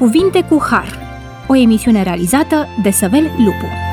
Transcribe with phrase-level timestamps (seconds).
[0.00, 0.98] Cuvinte cu Har,
[1.46, 3.89] o emisiune realizată de Săvel Lupu.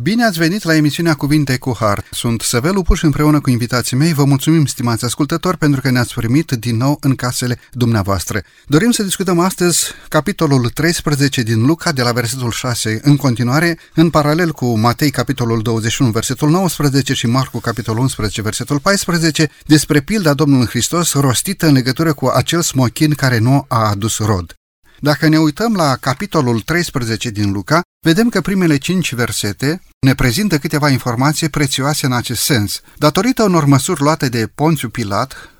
[0.00, 2.04] Bine ați venit la emisiunea Cuvinte cu Har.
[2.10, 6.14] Sunt Săvel Lupu și împreună cu invitații mei vă mulțumim, stimați ascultători, pentru că ne-ați
[6.14, 8.42] primit din nou în casele dumneavoastră.
[8.66, 14.10] Dorim să discutăm astăzi capitolul 13 din Luca, de la versetul 6 în continuare, în
[14.10, 20.34] paralel cu Matei, capitolul 21, versetul 19 și Marcu, capitolul 11, versetul 14, despre pilda
[20.34, 24.58] Domnului Hristos rostită în legătură cu acel smochin care nu a adus rod.
[25.00, 30.58] Dacă ne uităm la capitolul 13 din Luca, vedem că primele cinci versete ne prezintă
[30.58, 32.80] câteva informații prețioase în acest sens.
[32.96, 35.50] Datorită unor măsuri luate de Ponțiu Pilat,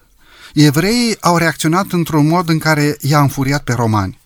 [0.55, 4.19] evreii au reacționat într-un mod în care i-a înfuriat pe romani.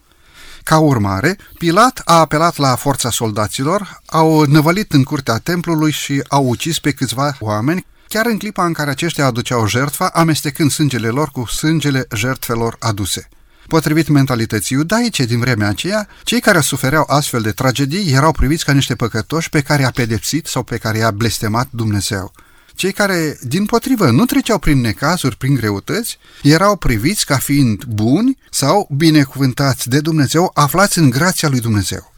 [0.63, 6.49] Ca urmare, Pilat a apelat la forța soldaților, au năvălit în curtea templului și au
[6.49, 11.29] ucis pe câțiva oameni, chiar în clipa în care aceștia aduceau jertfa, amestecând sângele lor
[11.29, 13.29] cu sângele jertfelor aduse.
[13.73, 18.73] Potrivit mentalității iudaice din vremea aceea, cei care sufereau astfel de tragedii erau priviți ca
[18.73, 22.33] niște păcătoși pe care i-a pedepsit sau pe care i-a blestemat Dumnezeu.
[22.75, 28.39] Cei care, din potrivă, nu treceau prin necazuri, prin greutăți, erau priviți ca fiind buni
[28.51, 32.13] sau binecuvântați de Dumnezeu, aflați în grația lui Dumnezeu.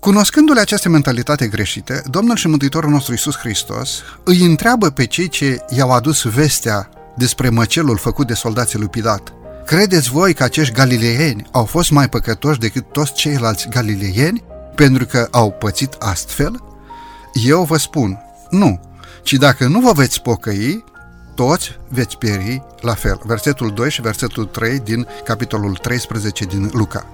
[0.00, 5.58] Cunoscându-le această mentalitate greșită, Domnul și Mântuitorul nostru Iisus Hristos îi întreabă pe cei ce
[5.76, 9.37] i-au adus vestea despre măcelul făcut de soldații lui Pilat.
[9.68, 15.28] Credeți voi că acești galileieni au fost mai păcătoși decât toți ceilalți galileieni pentru că
[15.30, 16.62] au pățit astfel?
[17.32, 18.18] Eu vă spun,
[18.50, 18.80] nu,
[19.22, 20.84] ci dacă nu vă veți pocăi,
[21.34, 23.20] toți veți pieri la fel.
[23.24, 27.06] Versetul 2 și versetul 3 din capitolul 13 din Luca.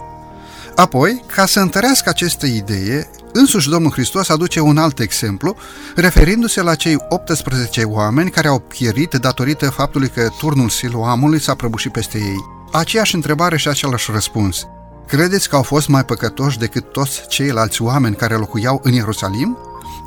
[0.75, 5.56] Apoi, ca să întărească aceste idee, însuși Domnul Hristos aduce un alt exemplu,
[5.94, 11.92] referindu-se la cei 18 oameni care au pierit datorită faptului că turnul Siloamului s-a prăbușit
[11.92, 12.44] peste ei.
[12.72, 14.66] Aceeași întrebare și același răspuns.
[15.06, 19.59] Credeți că au fost mai păcătoși decât toți ceilalți oameni care locuiau în Ierusalim?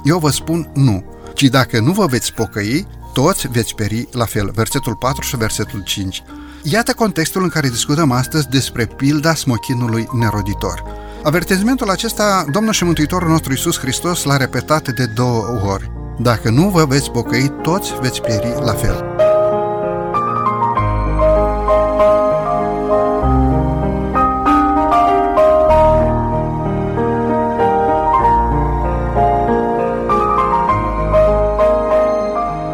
[0.03, 1.03] Eu vă spun nu,
[1.33, 4.51] ci dacă nu vă veți pocăi, toți veți peri la fel.
[4.55, 6.23] Versetul 4 și versetul 5.
[6.63, 10.83] Iată contextul în care discutăm astăzi despre pilda smochinului neroditor.
[11.27, 15.91] Avertizmentul acesta, Domnul și Mântuitorul nostru Iisus Hristos l-a repetat de două ori.
[16.19, 19.05] Dacă nu vă veți pocăi, toți veți pieri la fel.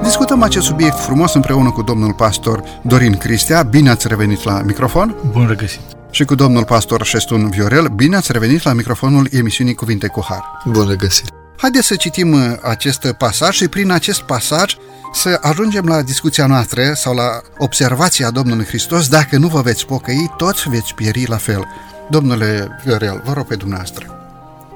[0.03, 3.61] Discutăm acest subiect frumos împreună cu domnul pastor Dorin Cristea.
[3.61, 5.15] Bine ați revenit la microfon!
[5.31, 6.02] Bun regăsit!
[6.13, 7.87] Și cu domnul pastor Șestun Viorel.
[7.87, 10.61] Bine ați revenit la microfonul emisiunii Cuvinte cu Har.
[10.65, 11.29] Bun regăsit!
[11.57, 14.75] Haideți să citim uh, acest pasaj și prin acest pasaj
[15.13, 19.07] să ajungem la discuția noastră sau la observația Domnului Hristos.
[19.07, 21.67] Dacă nu vă veți pocăi, toți veți pieri la fel.
[22.09, 24.05] Domnule Viorel, vă rog pe dumneavoastră.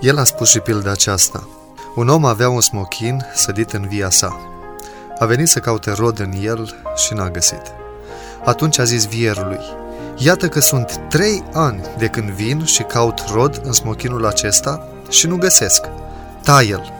[0.01, 1.47] El a spus și pilda aceasta.
[1.95, 4.39] Un om avea un smochin sădit în via sa.
[5.19, 7.61] A venit să caute rod în el și n-a găsit.
[8.45, 9.59] Atunci a zis vierului,
[10.17, 15.27] Iată că sunt trei ani de când vin și caut rod în smochinul acesta și
[15.27, 15.85] nu găsesc.
[16.43, 16.93] Tai-l.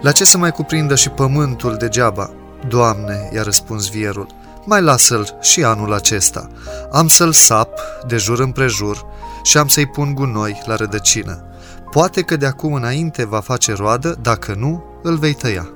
[0.00, 2.30] La ce să mai cuprindă și pământul degeaba?
[2.68, 4.26] Doamne, i-a răspuns vierul,
[4.64, 6.48] mai lasă-l și anul acesta.
[6.92, 7.70] Am să-l sap
[8.06, 9.06] de jur împrejur
[9.42, 11.44] și am să-i pun gunoi la rădăcină.
[11.90, 15.70] Poate că de acum înainte va face roadă, dacă nu, îl vei tăia.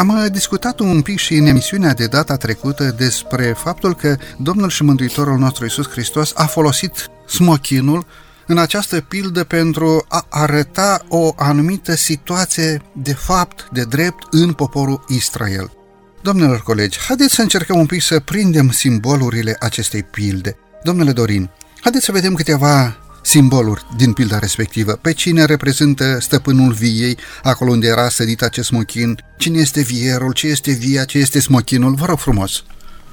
[0.00, 4.68] Am uh, discutat un pic și în emisiunea de data trecută despre faptul că Domnul
[4.68, 8.06] și Mântuitorul nostru Iisus Hristos a folosit smochinul
[8.46, 15.04] în această pildă pentru a arăta o anumită situație de fapt, de drept, în poporul
[15.08, 15.72] Israel.
[16.22, 20.56] Domnilor colegi, haideți să încercăm un pic să prindem simbolurile acestei pilde.
[20.82, 21.50] Domnule Dorin,
[21.80, 22.96] haideți să vedem câteva
[23.30, 24.92] simboluri din pilda respectivă.
[24.92, 30.46] Pe cine reprezintă stăpânul viei, acolo unde era sădit acest smochin, cine este vierul, ce
[30.46, 32.64] este via, ce este smochinul, vă rog frumos.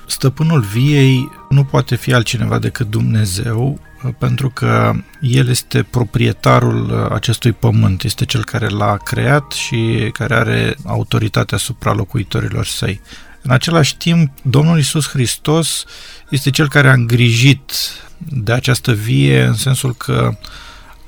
[0.07, 3.79] Stăpânul viei nu poate fi altcineva decât Dumnezeu,
[4.17, 10.75] pentru că El este proprietarul acestui pământ, este Cel care l-a creat și care are
[10.85, 13.01] autoritatea asupra locuitorilor săi.
[13.47, 15.85] În același timp, Domnul Isus Hristos
[16.29, 17.71] este Cel care a îngrijit
[18.17, 20.37] de această vie în sensul că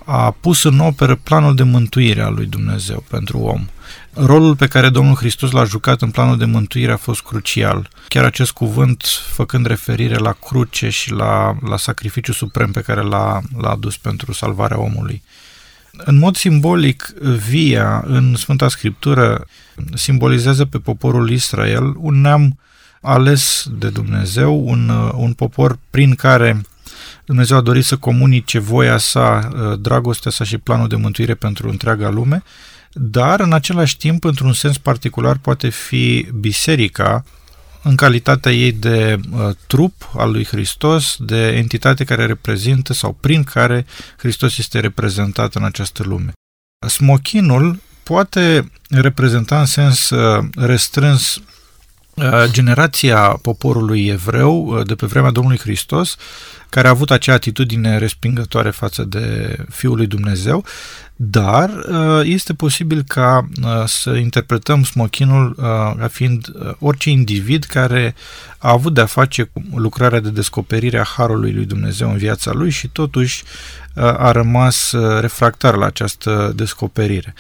[0.06, 3.68] a pus în operă planul de mântuire al lui Dumnezeu pentru om.
[4.14, 7.90] Rolul pe care Domnul Hristos l-a jucat în planul de mântuire a fost crucial.
[8.08, 13.42] Chiar acest cuvânt făcând referire la cruce și la, la sacrificiu suprem pe care l-a,
[13.58, 15.22] l-a adus pentru salvarea omului.
[16.06, 17.14] În mod simbolic,
[17.50, 19.46] via în Sfânta Scriptură
[19.94, 22.60] simbolizează pe poporul Israel, un neam
[23.02, 26.62] ales de Dumnezeu, un, un popor prin care
[27.26, 31.70] Dumnezeu a dorit să comunice voia sa, uh, dragostea sa și planul de mântuire pentru
[31.70, 32.44] întreaga lume,
[32.94, 37.24] dar în același timp, într-un sens particular, poate fi biserica
[37.84, 43.44] în calitatea ei de uh, trup al lui Hristos, de entitate care reprezintă sau prin
[43.44, 43.86] care
[44.18, 46.32] Hristos este reprezentat în această lume.
[46.88, 51.44] Smochinul poate reprezenta în sens uh, restrâns uh,
[52.52, 56.16] generația poporului evreu uh, de pe vremea Domnului Hristos,
[56.70, 60.66] care a avut acea atitudine respingătoare față de Fiul lui Dumnezeu,
[61.16, 61.72] dar
[62.24, 63.50] este posibil ca
[63.86, 65.54] să interpretăm smochinul
[66.00, 66.48] ca fiind
[66.80, 68.16] orice individ care
[68.58, 72.70] a avut de-a face cu lucrarea de descoperire a Harului lui Dumnezeu în viața lui
[72.70, 73.44] și totuși
[73.96, 77.34] a rămas refractar la această descoperire.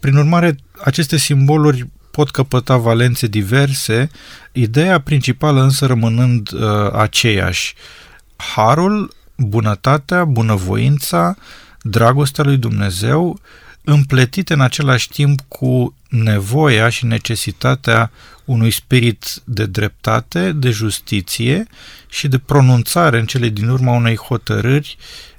[0.00, 4.10] Prin urmare, aceste simboluri pot căpăta valențe diverse,
[4.52, 6.60] ideea principală însă rămânând uh,
[6.92, 7.74] aceeași.
[8.36, 11.36] Harul, bunătatea, bunăvoința,
[11.80, 13.40] dragostea lui Dumnezeu,
[13.84, 18.10] împletite în același timp cu nevoia și necesitatea
[18.44, 21.66] unui spirit de dreptate, de justiție
[22.08, 24.96] și de pronunțare în cele din urmă unei hotărâri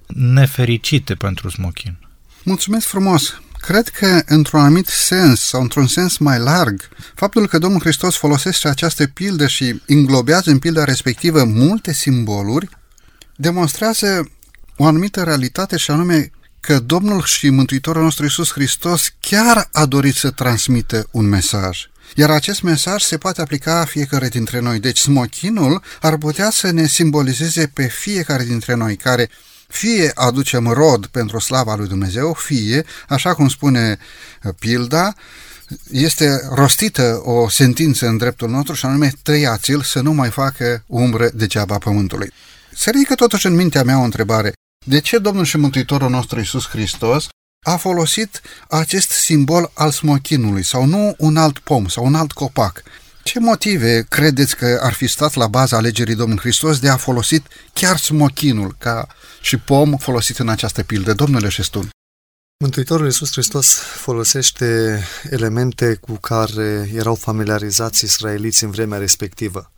[0.08, 1.96] nefericite pentru smochin.
[2.44, 3.42] Mulțumesc frumos!
[3.66, 8.68] Cred că, într-un anumit sens sau într-un sens mai larg, faptul că Domnul Hristos folosește
[8.68, 12.70] această pildă și inglobează în pilda respectivă multe simboluri,
[13.36, 14.32] demonstrează
[14.78, 20.16] o anumită realitate și anume că Domnul și Mântuitorul nostru Iisus Hristos chiar a dorit
[20.16, 21.88] să transmită un mesaj.
[22.16, 24.80] Iar acest mesaj se poate aplica fiecare dintre noi.
[24.80, 29.30] Deci smochinul ar putea să ne simbolizeze pe fiecare dintre noi care
[29.74, 33.98] fie aducem rod pentru slava lui Dumnezeu, fie, așa cum spune
[34.44, 35.14] uh, pilda,
[35.92, 41.30] este rostită o sentință în dreptul nostru și anume tăiați-l să nu mai facă umbră
[41.34, 42.32] degeaba pământului.
[42.76, 44.54] Se ridică totuși în mintea mea o întrebare.
[44.86, 47.28] De ce Domnul și Mântuitorul nostru Iisus Hristos
[47.66, 52.84] a folosit acest simbol al smochinului sau nu un alt pom sau un alt copac?
[53.24, 57.46] Ce motive credeți că ar fi stat la baza alegerii Domnului Hristos de a folosit
[57.74, 59.08] chiar smochinul ca
[59.44, 61.14] și pom folosit în această pildă?
[61.14, 61.90] Domnule Șestun.
[62.64, 69.72] Mântuitorul Iisus Hristos folosește elemente cu care erau familiarizați israeliți în vremea respectivă.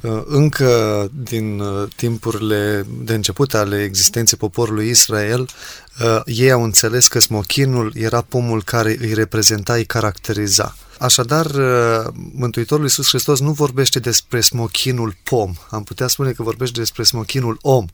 [0.00, 7.08] Uh, încă din uh, timpurile de început ale existenței poporului Israel, uh, ei au înțeles
[7.08, 10.76] că smochinul era pomul care îi reprezenta, îi caracteriza.
[11.02, 11.46] Așadar,
[12.32, 17.58] Mântuitorul Iisus Hristos nu vorbește despre smochinul pom, am putea spune că vorbește despre smochinul
[17.60, 17.86] om.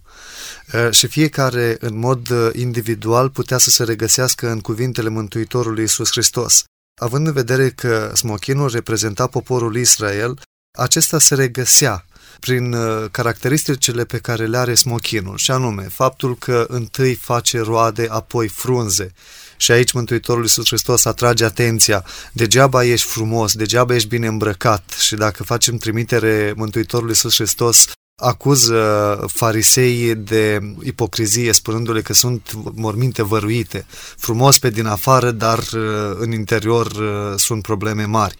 [0.90, 6.64] Și fiecare, în mod individual, putea să se regăsească în cuvintele Mântuitorului Iisus Hristos.
[7.00, 10.40] Având în vedere că smochinul reprezenta poporul Israel,
[10.78, 12.06] acesta se regăsea
[12.40, 18.06] prin uh, caracteristicile pe care le are smochinul, și anume faptul că întâi face roade,
[18.10, 19.12] apoi frunze.
[19.58, 24.94] Și aici Mântuitorul Iisus Hristos atrage atenția, degeaba ești frumos, degeaba ești bine îmbrăcat.
[25.00, 27.84] Și dacă facem trimitere Mântuitorului Iisus Hristos
[28.22, 36.16] acuză fariseii de ipocrizie, spunându-le că sunt morminte văruite, frumos pe din afară, dar uh,
[36.18, 38.38] în interior uh, sunt probleme mari.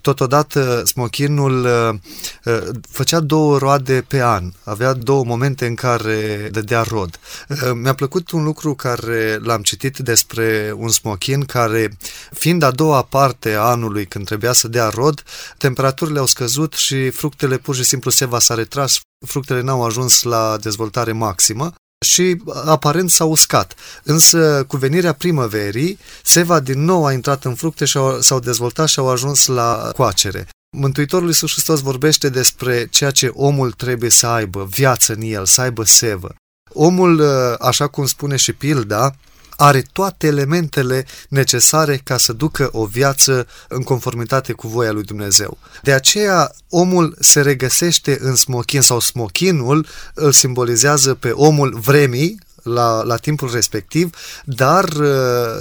[0.00, 1.98] Totodată, smochinul uh,
[2.44, 7.18] uh, făcea două roade pe an, avea două momente în care dădea rod.
[7.48, 11.96] Uh, mi-a plăcut un lucru care l-am citit despre un smochin care,
[12.30, 15.22] fiind a doua parte a anului când trebuia să dea rod,
[15.58, 20.22] temperaturile au scăzut și fructele pur și simplu se va s-a retras, fructele n-au ajuns
[20.22, 21.72] la dezvoltare maximă
[22.06, 23.74] și aparent s-a uscat.
[24.02, 28.98] Însă cu venirea primăverii, seva din nou a intrat în fructe și s-au dezvoltat și
[28.98, 30.48] au ajuns la coacere.
[30.76, 35.60] Mântuitorul Iisus Hristos vorbește despre ceea ce omul trebuie să aibă, viață în el, să
[35.60, 36.34] aibă sevă.
[36.72, 37.22] Omul,
[37.60, 39.14] așa cum spune și pilda,
[39.60, 45.58] are toate elementele necesare ca să ducă o viață în conformitate cu voia lui Dumnezeu.
[45.82, 53.02] De aceea, omul se regăsește în smochin sau smochinul îl simbolizează pe omul vremii, la,
[53.02, 54.10] la timpul respectiv,
[54.44, 55.08] dar uh,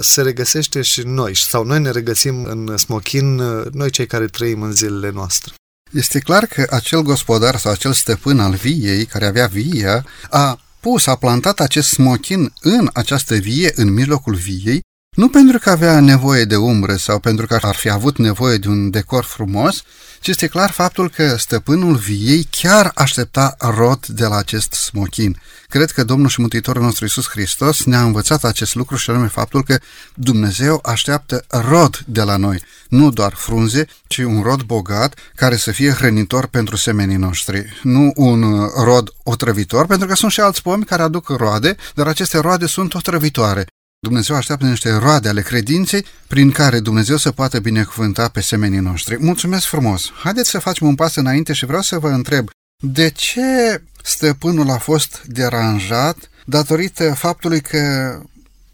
[0.02, 4.62] se regăsește și noi, sau noi ne regăsim în smochin, uh, noi cei care trăim
[4.62, 5.54] în zilele noastre.
[5.92, 11.08] Este clar că acel gospodar sau acel stăpân al viei, care avea via, a pus,
[11.08, 14.82] a plantat acest smochin în această vie, în mijlocul viei,
[15.16, 18.68] nu pentru că avea nevoie de umbră sau pentru că ar fi avut nevoie de
[18.68, 19.84] un decor frumos,
[20.20, 25.42] ci este clar faptul că stăpânul viei chiar aștepta rod de la acest smochin.
[25.70, 29.64] Cred că Domnul și Mântuitorul nostru Iisus Hristos ne-a învățat acest lucru și anume faptul
[29.64, 29.78] că
[30.14, 35.72] Dumnezeu așteaptă rod de la noi, nu doar frunze, ci un rod bogat care să
[35.72, 40.86] fie hrănitor pentru semenii noștri, nu un rod otrăvitor, pentru că sunt și alți pomi
[40.86, 43.66] care aduc roade, dar aceste roade sunt otrăvitoare.
[44.00, 49.18] Dumnezeu așteaptă niște roade ale credinței prin care Dumnezeu să poată binecuvânta pe semenii noștri.
[49.20, 50.12] Mulțumesc frumos!
[50.24, 52.50] Haideți să facem un pas înainte și vreau să vă întreb
[52.84, 58.16] de ce stăpânul a fost deranjat datorită faptului că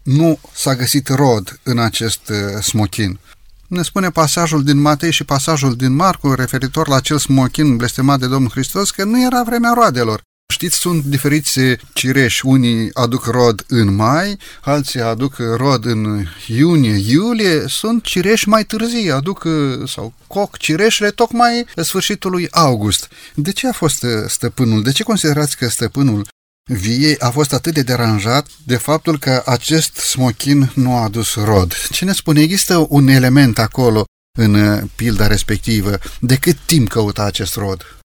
[0.02, 3.18] nu s-a găsit rod în acest uh, smochin.
[3.66, 8.26] Ne spune pasajul din Matei și pasajul din Marcu referitor la acel smochin blestemat de
[8.26, 10.22] Domnul Hristos că nu era vremea roadelor.
[10.54, 11.60] Știți, sunt diferiți
[11.92, 12.46] cireși.
[12.46, 17.64] Unii aduc rod în mai, alții aduc rod în iunie, iulie.
[17.68, 19.46] Sunt cireși mai târzii, aduc
[19.86, 23.08] sau coc cireșele tocmai sfârșitul lui august.
[23.34, 24.82] De ce a fost stăpânul?
[24.82, 26.26] De ce considerați că stăpânul
[26.70, 31.74] viei a fost atât de deranjat de faptul că acest smochin nu a adus rod?
[31.90, 32.40] Cine spune?
[32.40, 34.04] Există un element acolo
[34.38, 35.98] în pilda respectivă.
[36.20, 37.98] De cât timp căuta acest rod?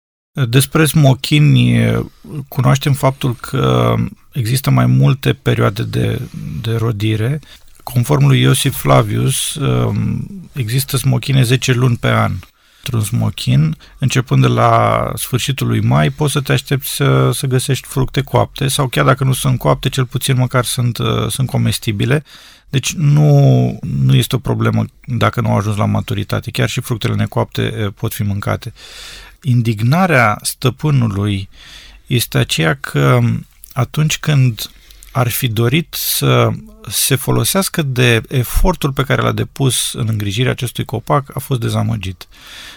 [0.48, 1.92] Despre smochini
[2.48, 3.96] cunoaștem faptul că
[4.32, 6.22] există mai multe perioade de,
[6.62, 7.40] de rodire.
[7.84, 12.32] Conform lui Iosif Flavius, um, există smochine 10 luni pe an
[12.84, 17.88] într-un smochin, începând de la sfârșitul lui mai, poți să te aștepți să, să găsești
[17.88, 22.24] fructe coapte sau chiar dacă nu sunt coapte, cel puțin măcar sunt, uh, sunt comestibile.
[22.70, 26.52] Deci nu, nu este o problemă dacă nu au ajuns la maturitate.
[26.52, 28.74] Chiar și fructele necoapte uh, pot fi mâncate
[29.42, 31.50] indignarea stăpânului
[32.08, 33.20] este aceea că
[33.74, 34.70] atunci când
[35.12, 36.50] ar fi dorit să
[36.90, 42.28] se folosească de efortul pe care l-a depus în îngrijirea acestui copac, a fost dezamăgit.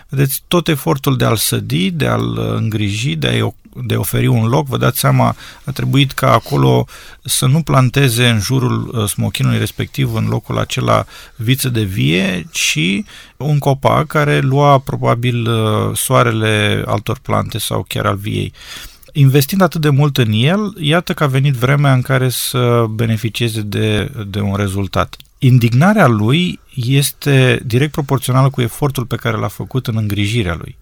[0.09, 4.47] Vedeți, tot efortul de a-l sădi, de a-l îngriji, de a de a oferi un
[4.47, 6.87] loc, vă dați seama, a trebuit ca acolo
[7.25, 11.05] să nu planteze în jurul uh, smochinului respectiv, în locul acela
[11.37, 13.03] viță de vie, ci
[13.37, 18.53] un copac care lua probabil uh, soarele altor plante sau chiar al viei.
[19.13, 23.61] Investind atât de mult în el, iată că a venit vremea în care să beneficieze
[23.61, 25.17] de, de un rezultat.
[25.39, 30.77] Indignarea lui este direct proporțională cu efortul pe care l-a făcut în îngrijirea lui.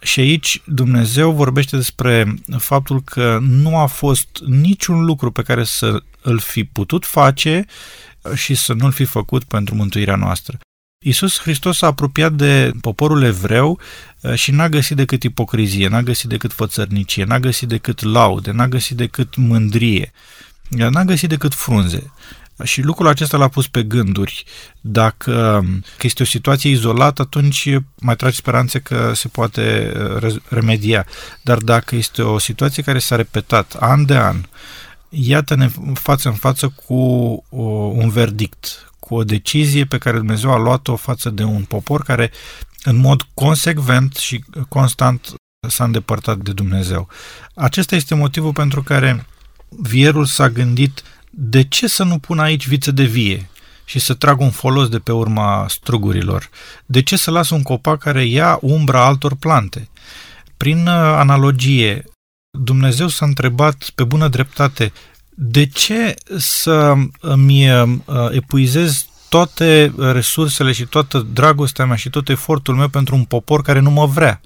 [0.00, 6.02] Și aici Dumnezeu vorbește despre faptul că nu a fost niciun lucru pe care să
[6.22, 7.64] îl fi putut face
[8.34, 10.58] și să nu-l fi făcut pentru mântuirea noastră.
[11.06, 13.80] Iisus Hristos s-a apropiat de poporul evreu
[14.20, 18.68] uh, și n-a găsit decât ipocrizie, n-a găsit decât fățărnicie, n-a găsit decât laude, n-a
[18.68, 20.12] găsit decât mândrie,
[20.68, 22.12] n-a găsit decât frunze.
[22.64, 24.44] Și lucrul acesta l-a pus pe gânduri.
[24.80, 25.64] Dacă
[26.00, 27.68] este o situație izolată, atunci
[28.00, 31.06] mai tragi speranțe că se poate uh, remedia.
[31.42, 34.36] Dar dacă este o situație care s-a repetat an de an,
[35.08, 36.94] iată-ne față în față cu
[37.94, 42.30] un verdict, cu o decizie pe care Dumnezeu a luat-o față de un popor care
[42.82, 45.34] în mod consecvent și constant
[45.68, 47.08] s-a îndepărtat de Dumnezeu.
[47.54, 49.26] Acesta este motivul pentru care
[49.68, 53.48] vierul s-a gândit de ce să nu pun aici viță de vie
[53.84, 56.50] și să trag un folos de pe urma strugurilor?
[56.86, 59.88] De ce să las un copac care ia umbra altor plante?
[60.56, 62.04] Prin uh, analogie,
[62.58, 64.92] Dumnezeu s-a întrebat pe bună dreptate
[65.38, 67.98] de ce să îmi uh,
[68.30, 73.78] epuizez toate resursele și toată dragostea mea și tot efortul meu pentru un popor care
[73.78, 74.40] nu mă vrea,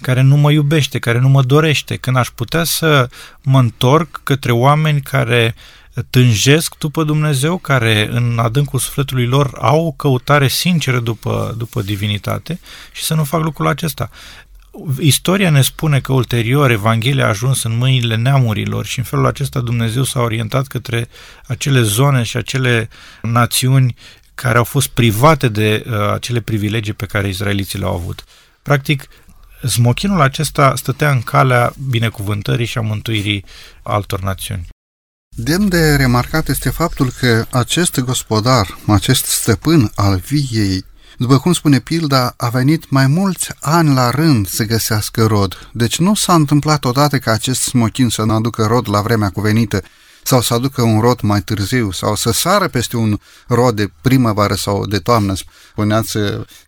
[0.00, 3.08] care nu mă iubește, care nu mă dorește, când aș putea să
[3.42, 5.54] mă întorc către oameni care
[6.10, 12.60] tânjesc după Dumnezeu, care în adâncul sufletului lor au o căutare sinceră după, după divinitate
[12.92, 14.10] și să nu fac lucrul acesta.
[14.98, 19.60] Istoria ne spune că ulterior Evanghelia a ajuns în mâinile neamurilor și în felul acesta
[19.60, 21.08] Dumnezeu s-a orientat către
[21.46, 22.88] acele zone și acele
[23.22, 23.94] națiuni
[24.34, 28.24] care au fost private de uh, acele privilegii pe care izraeliții le-au avut.
[28.62, 29.08] Practic,
[29.68, 33.44] smochinul acesta stătea în calea binecuvântării și a mântuirii
[33.82, 34.68] altor națiuni.
[35.36, 40.84] Demn de remarcat este faptul că acest gospodar, acest stăpân al viei,
[41.22, 45.68] după cum spune pilda, a venit mai mulți ani la rând să găsească rod.
[45.72, 49.82] Deci nu s-a întâmplat odată ca acest smochin să nu aducă rod la vremea cuvenită,
[50.22, 54.54] sau să aducă un rod mai târziu, sau să sară peste un rod de primăvară
[54.54, 55.34] sau de toamnă.
[55.70, 56.18] Spuneați,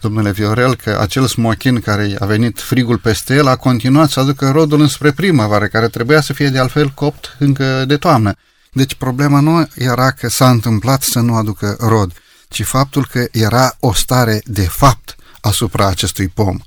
[0.01, 4.51] domnule Viorel, că acel smochin care a venit frigul peste el a continuat să aducă
[4.51, 8.35] rodul înspre primăvară, care trebuia să fie de altfel copt încă de toamnă.
[8.73, 12.13] Deci problema nu era că s-a întâmplat să nu aducă rod,
[12.55, 16.59] ci faptul că era o stare de fapt asupra acestui pom.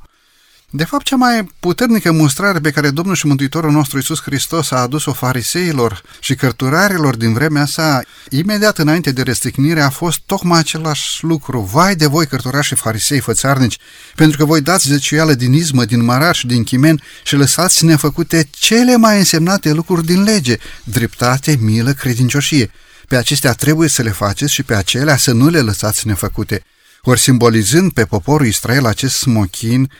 [0.69, 4.77] De fapt, cea mai puternică mustrare pe care Domnul și Mântuitorul nostru Iisus Hristos a
[4.77, 11.23] adus-o fariseilor și cărturarilor din vremea sa, imediat înainte de restricnire, a fost tocmai același
[11.23, 11.59] lucru.
[11.59, 13.77] Vai de voi, cărturași și farisei fățarnici,
[14.15, 18.47] pentru că voi dați zeciuială din izmă, din marar și din chimen și lăsați nefăcute
[18.51, 22.71] cele mai însemnate lucruri din lege, dreptate, milă, credincioșie.
[23.07, 26.63] Pe acestea trebuie să le faceți și pe acelea să nu le lăsați nefăcute.
[27.01, 29.91] Ori simbolizând pe poporul Israel acest smochin,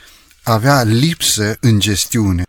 [0.42, 2.42] avea lipsă în gestiune.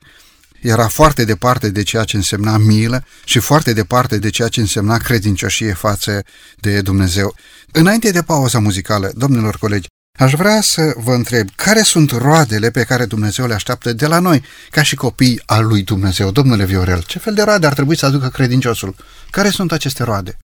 [0.61, 4.97] Era foarte departe de ceea ce însemna milă și foarte departe de ceea ce însemna
[4.97, 6.23] credincioșie față
[6.55, 7.35] de Dumnezeu.
[7.71, 9.87] Înainte de pauza muzicală, domnilor colegi,
[10.19, 14.19] aș vrea să vă întreb care sunt roadele pe care Dumnezeu le așteaptă de la
[14.19, 16.31] noi, ca și copii al lui Dumnezeu.
[16.31, 18.95] Domnule Viorel, ce fel de roade ar trebui să aducă credinciosul?
[19.29, 20.37] Care sunt aceste roade?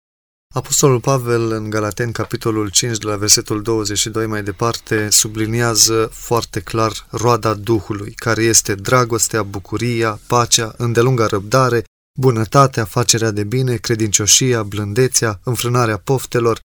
[0.56, 7.08] Apostolul Pavel în Galaten, capitolul 5, de la versetul 22 mai departe, subliniază foarte clar
[7.10, 11.84] roada Duhului, care este dragostea, bucuria, pacea, îndelunga răbdare,
[12.20, 16.60] bunătatea, facerea de bine, credincioșia, blândețea, înfrânarea poftelor.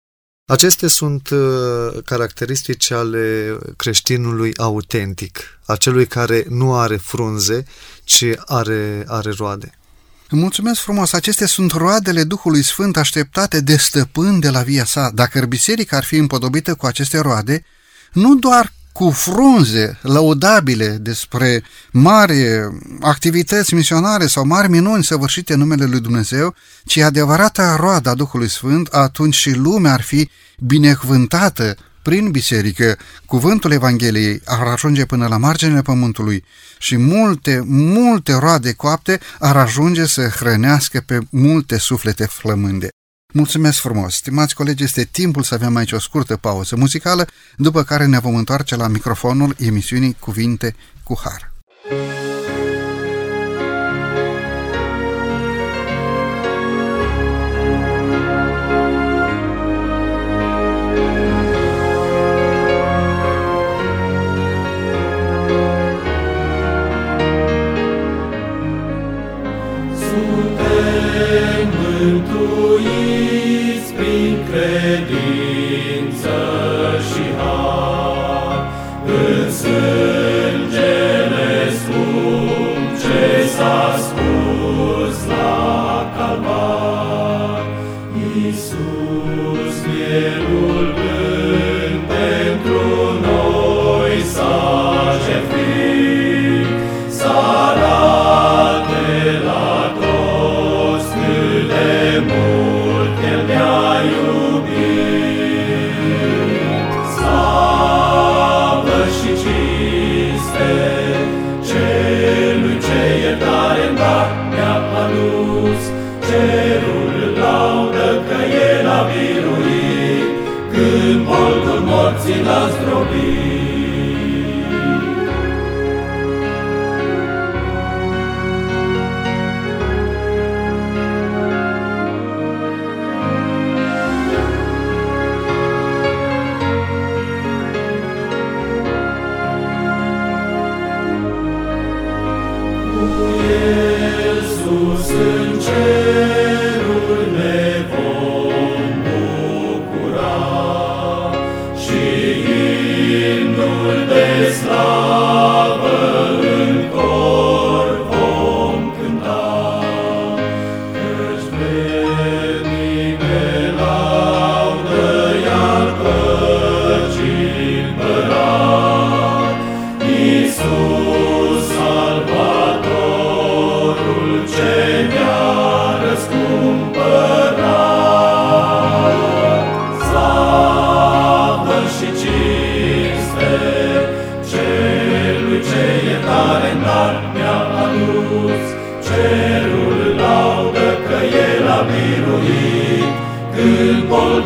[0.51, 7.65] Acestea sunt uh, caracteristici ale creștinului autentic, acelui care nu are frunze,
[8.05, 9.78] ci are, are roade.
[10.31, 15.11] Mulțumesc frumos, acestea sunt roadele Duhului Sfânt așteptate de stăpân de la via sa.
[15.15, 17.65] Dacă biserica ar fi împodobită cu aceste roade,
[18.13, 22.45] nu doar cu frunze laudabile despre mari
[23.01, 26.55] activități misionare sau mari minuni săvârșite în numele lui Dumnezeu,
[26.85, 31.77] ci adevărata roada Duhului Sfânt, atunci și lumea ar fi binecuvântată
[32.09, 36.45] prin biserică, cuvântul Evangheliei ar ajunge până la marginea pământului
[36.79, 42.89] și multe, multe roade coapte ar ajunge să hrănească pe multe suflete flămânde.
[43.33, 44.15] Mulțumesc frumos!
[44.15, 48.35] Stimați colegi, este timpul să avem aici o scurtă pauză muzicală, după care ne vom
[48.35, 51.53] întoarce la microfonul emisiunii Cuvinte cu Har.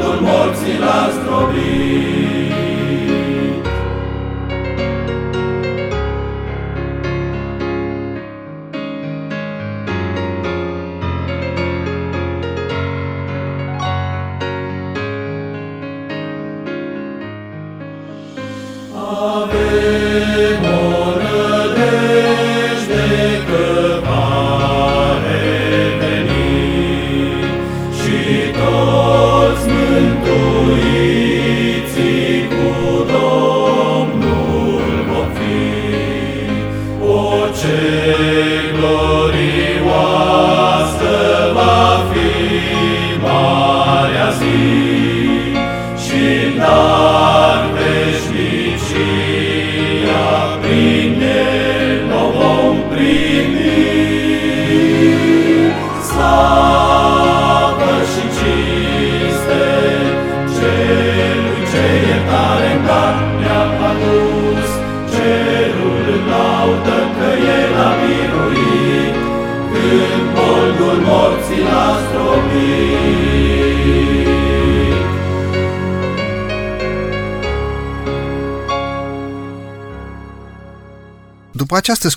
[0.01, 0.82] Toți mântuiții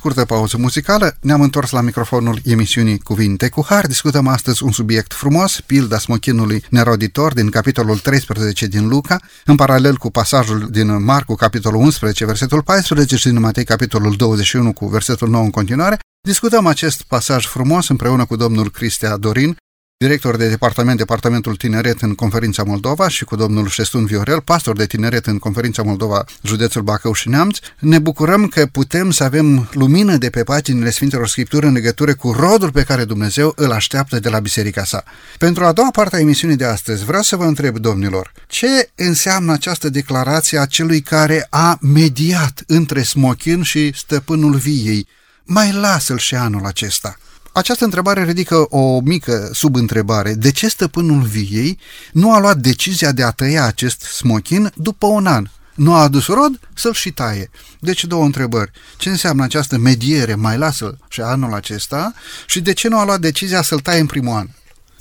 [0.05, 3.87] scurtă pauză muzicală, ne-am întors la microfonul emisiunii Cuvinte cu Har.
[3.87, 9.95] Discutăm astăzi un subiect frumos, pilda smochinului neroditor din capitolul 13 din Luca, în paralel
[9.95, 15.29] cu pasajul din Marcu, capitolul 11, versetul 14 și din Matei, capitolul 21 cu versetul
[15.29, 15.99] 9 în continuare.
[16.21, 19.57] Discutăm acest pasaj frumos împreună cu domnul Cristea Dorin,
[19.97, 24.85] director de departament, Departamentul Tineret în Conferința Moldova și cu domnul Șestun Viorel, pastor de
[24.85, 30.17] tineret în Conferința Moldova, județul Bacău și Neamț, ne bucurăm că putem să avem lumină
[30.17, 34.29] de pe paginile Sfintelor Scripturi în legătură cu rodul pe care Dumnezeu îl așteaptă de
[34.29, 35.03] la biserica sa.
[35.37, 39.51] Pentru a doua parte a emisiunii de astăzi, vreau să vă întreb, domnilor, ce înseamnă
[39.51, 45.07] această declarație a celui care a mediat între smochin și stăpânul viei?
[45.43, 47.17] Mai lasă-l și anul acesta.
[47.55, 50.33] Această întrebare ridică o mică subîntrebare.
[50.33, 51.79] De ce stăpânul viei
[52.11, 55.47] nu a luat decizia de a tăia acest smochin după un an?
[55.75, 56.59] Nu a adus rod?
[56.73, 57.49] Să-l și taie.
[57.79, 58.71] Deci două întrebări.
[58.97, 60.35] Ce înseamnă această mediere?
[60.35, 62.13] Mai lasă și anul acesta?
[62.45, 64.47] Și de ce nu a luat decizia să-l taie în primul an?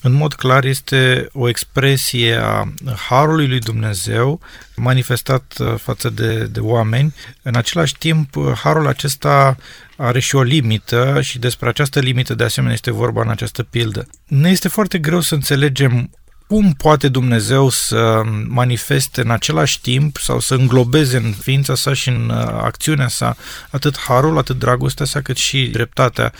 [0.04, 2.72] în mod clar este o expresie a
[3.08, 4.40] harului lui Dumnezeu
[4.76, 7.14] manifestat uh, față de, de oameni.
[7.42, 9.56] În același timp, uh, harul acesta
[9.96, 14.06] are și o limită și despre această limită de asemenea este vorba în această pildă.
[14.26, 16.10] Ne este foarte greu să înțelegem
[16.46, 22.08] cum poate Dumnezeu să manifeste în același timp sau să înglobeze în ființa sa și
[22.08, 23.36] în uh, acțiunea sa
[23.70, 26.32] atât harul, atât dragostea sa, cât și dreptatea,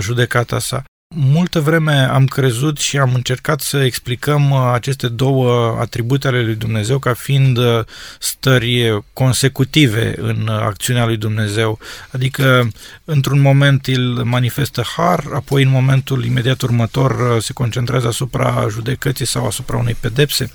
[0.00, 0.84] judecata sa.
[1.14, 6.54] Multă vreme am crezut și am încercat să explicăm uh, aceste două atribute ale lui
[6.54, 7.84] Dumnezeu ca fiind uh,
[8.18, 11.78] stări consecutive în uh, acțiunea lui Dumnezeu.
[12.10, 12.68] Adică,
[13.04, 19.46] într-un moment îl manifestă har, apoi în momentul imediat următor se concentrează asupra judecății sau
[19.46, 20.52] asupra unei pedepse.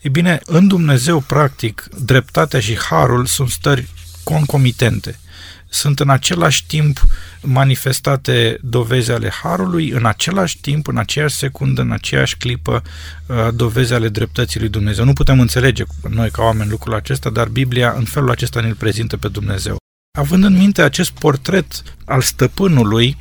[0.00, 3.88] E bine, în Dumnezeu, practic, dreptatea și harul sunt stări
[4.24, 5.18] concomitente
[5.74, 7.04] sunt în același timp
[7.40, 12.82] manifestate dovezi ale Harului, în același timp, în aceeași secundă, în aceeași clipă,
[13.26, 15.04] uh, dovezi ale dreptății lui Dumnezeu.
[15.04, 19.16] Nu putem înțelege noi ca oameni lucrul acesta, dar Biblia în felul acesta ne-l prezintă
[19.16, 19.76] pe Dumnezeu.
[20.18, 23.16] Având în minte acest portret al stăpânului,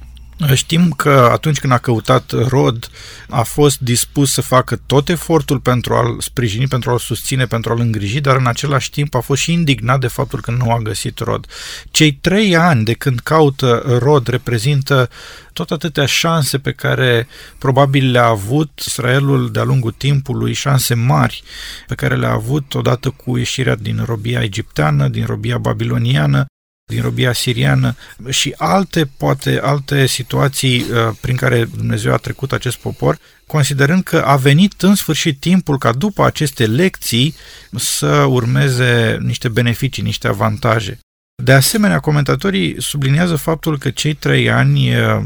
[0.53, 2.89] Știm că atunci când a căutat rod,
[3.29, 7.79] a fost dispus să facă tot efortul pentru a-l sprijini, pentru a-l susține, pentru a-l
[7.79, 11.19] îngriji, dar în același timp a fost și indignat de faptul că nu a găsit
[11.19, 11.45] rod.
[11.91, 15.09] Cei trei ani de când caută rod reprezintă
[15.53, 21.43] tot atâtea șanse pe care probabil le-a avut Israelul de-a lungul timpului, șanse mari
[21.87, 26.45] pe care le-a avut odată cu ieșirea din robia egipteană, din robia babiloniană,
[26.85, 27.95] din robia siriană
[28.29, 33.17] și alte, poate, alte situații uh, prin care Dumnezeu a trecut acest popor,
[33.47, 37.35] considerând că a venit în sfârșit timpul ca după aceste lecții
[37.75, 40.99] să urmeze niște beneficii, niște avantaje.
[41.43, 45.23] De asemenea, comentatorii subliniază faptul că cei trei ani uh,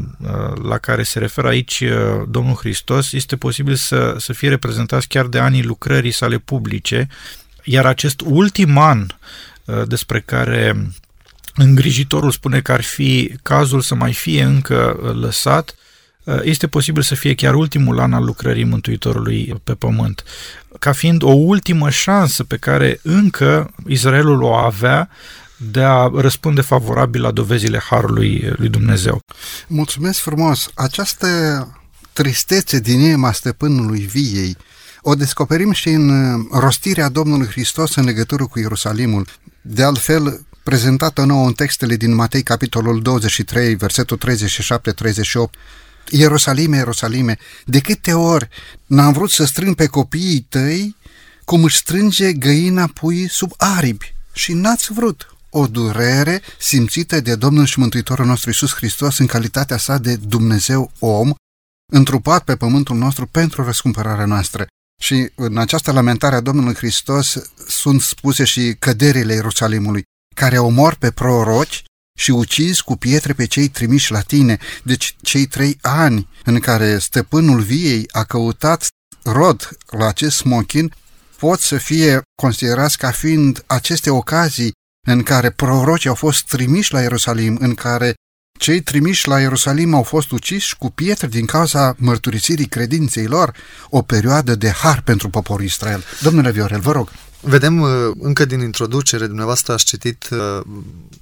[0.62, 1.90] la care se referă aici uh,
[2.28, 7.08] Domnul Hristos este posibil să, să fie reprezentați chiar de anii lucrării sale publice,
[7.64, 9.06] iar acest ultim an
[9.86, 10.90] despre care
[11.58, 15.74] îngrijitorul spune că ar fi cazul să mai fie încă uh, lăsat,
[16.24, 20.24] uh, este posibil să fie chiar ultimul an al lucrării Mântuitorului pe pământ,
[20.78, 25.10] ca fiind o ultimă șansă pe care încă Israelul o avea
[25.56, 29.20] de a răspunde favorabil la dovezile Harului lui Dumnezeu.
[29.66, 30.70] Mulțumesc frumos!
[30.74, 31.26] Această
[32.12, 34.56] tristețe din inima stăpânului viei
[35.02, 39.26] o descoperim și în uh, rostirea Domnului Hristos în legătură cu Ierusalimul.
[39.60, 45.50] De altfel, prezentată nouă în textele din Matei, capitolul 23, versetul 37-38.
[46.10, 48.48] Ierusalime, Ierusalime, de câte ori
[48.86, 50.96] n-am vrut să strâng pe copiii tăi
[51.44, 57.64] cum își strânge găina pui sub aripi și n-ați vrut o durere simțită de Domnul
[57.64, 61.32] și Mântuitorul nostru Isus Hristos în calitatea sa de Dumnezeu om,
[61.92, 64.66] întrupat pe pământul nostru pentru răscumpărarea noastră.
[65.02, 70.02] Și în această lamentare a Domnului Hristos sunt spuse și căderile Ierusalimului
[70.38, 71.82] care omor pe proroci,
[72.18, 74.58] și ucizi cu pietre pe cei trimiși la tine.
[74.82, 78.88] Deci cei trei ani în care stăpânul viei a căutat
[79.24, 80.92] rod la acest smochin
[81.38, 84.72] pot să fie considerați ca fiind aceste ocazii
[85.06, 88.14] în care prorocii au fost trimiși la Ierusalim, în care
[88.58, 93.52] cei trimiși la Ierusalim au fost uciși cu pietre din cauza mărturisirii credinței lor,
[93.90, 96.04] o perioadă de har pentru poporul Israel.
[96.20, 97.08] Domnule Viorel, vă rog.
[97.40, 97.90] Vedem uh,
[98.20, 100.60] încă din introducere, dumneavoastră ați citit uh,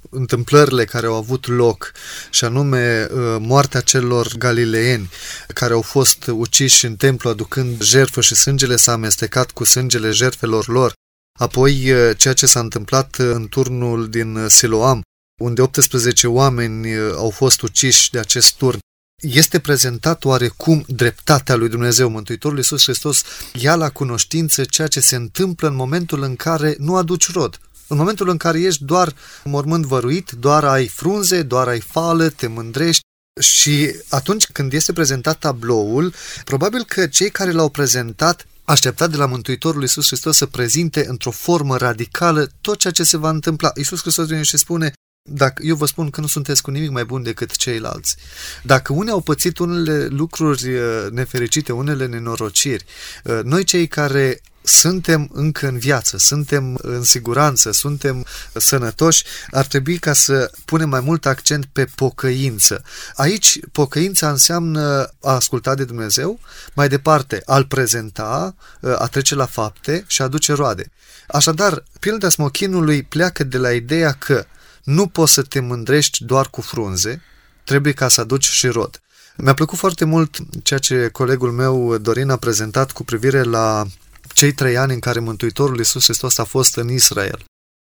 [0.09, 1.91] întâmplările care au avut loc,
[2.29, 5.09] și anume uh, moartea celor galileeni
[5.53, 10.67] care au fost uciși în templu aducând jertfă și sângele s-a amestecat cu sângele jertfelor
[10.67, 10.93] lor.
[11.39, 15.01] Apoi uh, ceea ce s-a întâmplat în turnul din Siloam,
[15.37, 18.77] unde 18 oameni uh, au fost uciși de acest turn.
[19.21, 22.09] Este prezentat oarecum dreptatea lui Dumnezeu.
[22.09, 23.23] Mântuitorul Iisus Hristos
[23.53, 27.59] ia la cunoștință ceea ce se întâmplă în momentul în care nu aduci rod.
[27.87, 32.47] În momentul în care ești doar mormânt văruit, doar ai frunze, doar ai fală, te
[32.47, 33.01] mândrești,
[33.39, 39.25] și atunci când este prezentat tabloul, probabil că cei care l-au prezentat așteptat de la
[39.25, 43.71] Mântuitorul Iisus Hristos să prezinte într-o formă radicală tot ceea ce se va întâmpla.
[43.75, 44.93] Iisus Hristos vine și spune,
[45.29, 48.15] dacă eu vă spun că nu sunteți cu nimic mai bun decât ceilalți.
[48.63, 52.85] Dacă unii au pățit unele lucruri uh, nefericite, unele nenorociri,
[53.23, 59.97] uh, noi cei care suntem încă în viață, suntem în siguranță, suntem sănătoși, ar trebui
[59.97, 62.83] ca să punem mai mult accent pe pocăință.
[63.15, 66.39] Aici, pocăința înseamnă a asculta de Dumnezeu,
[66.73, 68.55] mai departe, a-L prezenta,
[68.97, 70.91] a trece la fapte și a aduce roade.
[71.27, 74.45] Așadar, pilda smochinului pleacă de la ideea că
[74.87, 77.21] nu poți să te mândrești doar cu frunze,
[77.63, 79.01] trebuie ca să aduci și rod.
[79.37, 83.85] Mi-a plăcut foarte mult ceea ce colegul meu Dorin a prezentat cu privire la
[84.33, 87.45] cei trei ani în care Mântuitorul Iisus Hristos a fost în Israel.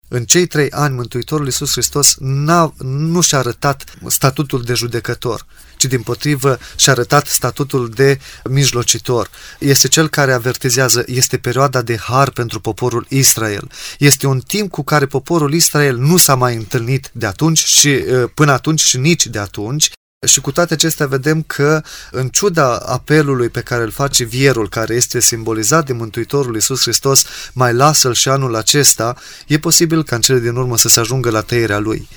[0.08, 5.84] În cei trei ani, Mântuitorul Iisus Hristos n-a, nu și-a arătat statutul de judecător, ci
[5.84, 9.30] din potrivă și-a arătat statutul de mijlocitor.
[9.58, 13.70] Este cel care avertizează, este perioada de har pentru poporul Israel.
[13.98, 17.90] Este un timp cu care poporul Israel nu s-a mai întâlnit de atunci și
[18.34, 19.90] până atunci și nici de atunci
[20.26, 24.94] și cu toate acestea vedem că, în ciuda apelului pe care îl face vierul, care
[24.94, 30.22] este simbolizat de Mântuitorul Iisus Hristos, mai lasă-l și anul acesta, e posibil ca în
[30.22, 32.08] cele din urmă să se ajungă la tăierea lui.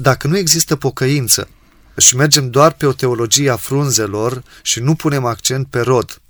[0.00, 1.48] Dacă nu există pocăință
[1.96, 6.21] și mergem doar pe o teologie a frunzelor și nu punem accent pe rod,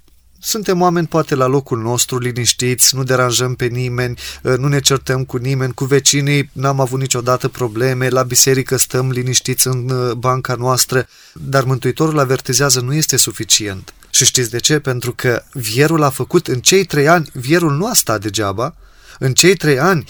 [0.43, 5.25] suntem oameni poate la locul nostru, liniștiți, nu deranjăm pe nimeni, ă, nu ne certăm
[5.25, 10.55] cu nimeni, cu vecinii n-am avut niciodată probleme, la biserică stăm liniștiți în ă, banca
[10.55, 13.95] noastră, dar Mântuitorul avertizează nu este suficient.
[14.11, 14.79] Și știți de ce?
[14.79, 18.75] Pentru că vierul a făcut în cei trei ani, vierul nu a stat degeaba,
[19.25, 20.05] în cei trei ani,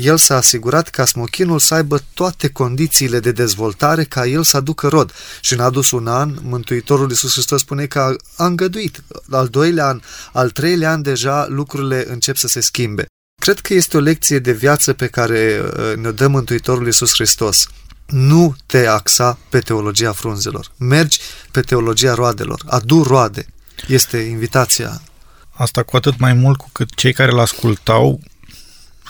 [0.00, 4.88] el s-a asigurat ca smochinul să aibă toate condițiile de dezvoltare ca el să aducă
[4.88, 5.12] rod.
[5.40, 9.02] Și în adus un an, Mântuitorul Iisus Hristos spune că a îngăduit.
[9.30, 10.00] Al doilea an,
[10.32, 13.06] al treilea an deja lucrurile încep să se schimbe.
[13.42, 15.62] Cred că este o lecție de viață pe care
[15.96, 17.66] ne dă Mântuitorul Iisus Hristos.
[18.06, 20.70] Nu te axa pe teologia frunzelor.
[20.76, 22.62] Mergi pe teologia roadelor.
[22.66, 23.46] Adu roade.
[23.86, 25.02] Este invitația.
[25.50, 28.20] Asta cu atât mai mult cu cât cei care îl ascultau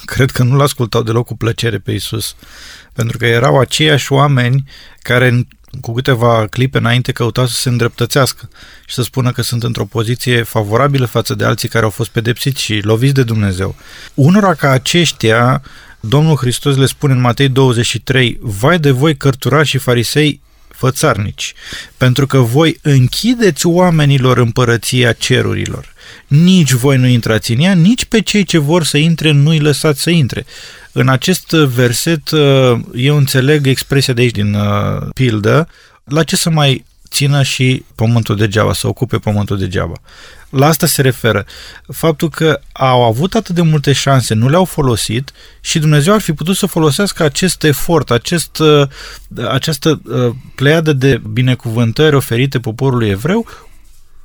[0.04, 2.34] cred că nu-l ascultau deloc cu plăcere pe Isus,
[2.92, 4.64] pentru că erau aceiași oameni
[5.02, 5.46] care
[5.80, 8.48] cu câteva clipe înainte căutau să se îndreptățească
[8.86, 12.62] și să spună că sunt într-o poziție favorabilă față de alții care au fost pedepsiți
[12.62, 13.74] și loviți de Dumnezeu.
[14.14, 15.62] Unora ca aceștia,
[16.00, 20.40] Domnul Hristos le spune în Matei 23, Vai de voi cărturari și farisei
[20.78, 21.54] fățarnici,
[21.96, 25.92] pentru că voi închideți oamenilor împărăția cerurilor.
[26.26, 30.02] Nici voi nu intrați în ea, nici pe cei ce vor să intre nu-i lăsați
[30.02, 30.46] să intre.
[30.92, 35.68] În acest verset uh, eu înțeleg expresia de aici din uh, pildă,
[36.04, 39.94] la ce să mai țină și pământul degeaba, să ocupe pământul degeaba.
[40.50, 41.46] La asta se referă.
[41.92, 46.32] Faptul că au avut atât de multe șanse, nu le-au folosit și Dumnezeu ar fi
[46.32, 48.88] putut să folosească acest efort, acest, uh,
[49.48, 50.00] această
[50.54, 53.46] pleiadă de binecuvântări oferite poporului evreu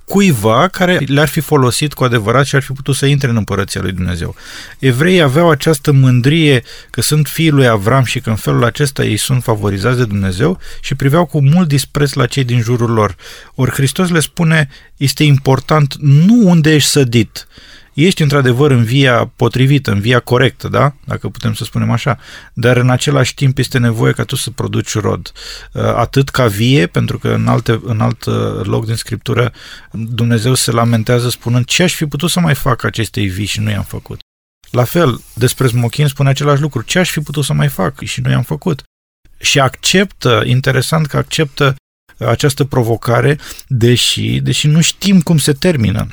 [0.06, 3.82] cuiva care le-ar fi folosit cu adevărat și ar fi putut să intre în împărăția
[3.82, 4.36] lui Dumnezeu.
[4.80, 9.18] Evreii aveau această mândrie că sunt fiii lui Avram și că în felul acesta ei
[9.18, 13.16] sunt favorizați de Dumnezeu și priveau cu mult dispreț la cei din jurul lor.
[13.56, 17.48] Ori Hristos le spune, este important nu unde ești sădit,
[17.94, 20.96] ești într-adevăr în via potrivită, în via corectă, da?
[21.06, 22.20] Dacă putem să spunem așa.
[22.54, 25.32] Dar în același timp este nevoie ca tu să produci rod.
[25.72, 29.52] Uh, atât ca vie, pentru că în, alte, în alt uh, loc din Scriptură
[29.92, 33.70] Dumnezeu se lamentează spunând ce aș fi putut să mai fac acestei vii și nu
[33.70, 34.20] i-am făcut.
[34.72, 36.82] La fel, despre smochin spune același lucru.
[36.82, 38.84] Ce aș fi putut să mai fac și nu i-am făcut?
[39.44, 41.76] și acceptă, interesant că acceptă
[42.18, 46.08] această provocare, deși, deși nu știm cum se termină.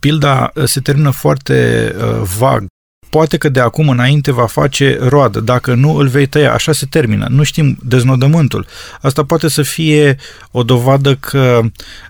[0.00, 2.66] Pilda se termină foarte uh, vag
[3.14, 6.86] poate că de acum înainte va face roadă, dacă nu îl vei tăia, așa se
[6.86, 7.26] termină.
[7.30, 8.66] Nu știm deznodământul.
[9.02, 10.16] Asta poate să fie
[10.50, 11.60] o dovadă că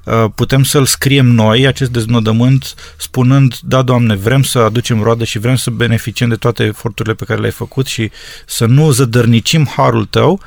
[0.04, 5.38] uh, putem să-l scriem noi, acest deznodământ, spunând, da, Doamne, vrem să aducem roadă și
[5.38, 8.10] vrem să beneficiem de toate eforturile pe care le-ai făcut și
[8.46, 10.40] să nu zădărnicim harul tău,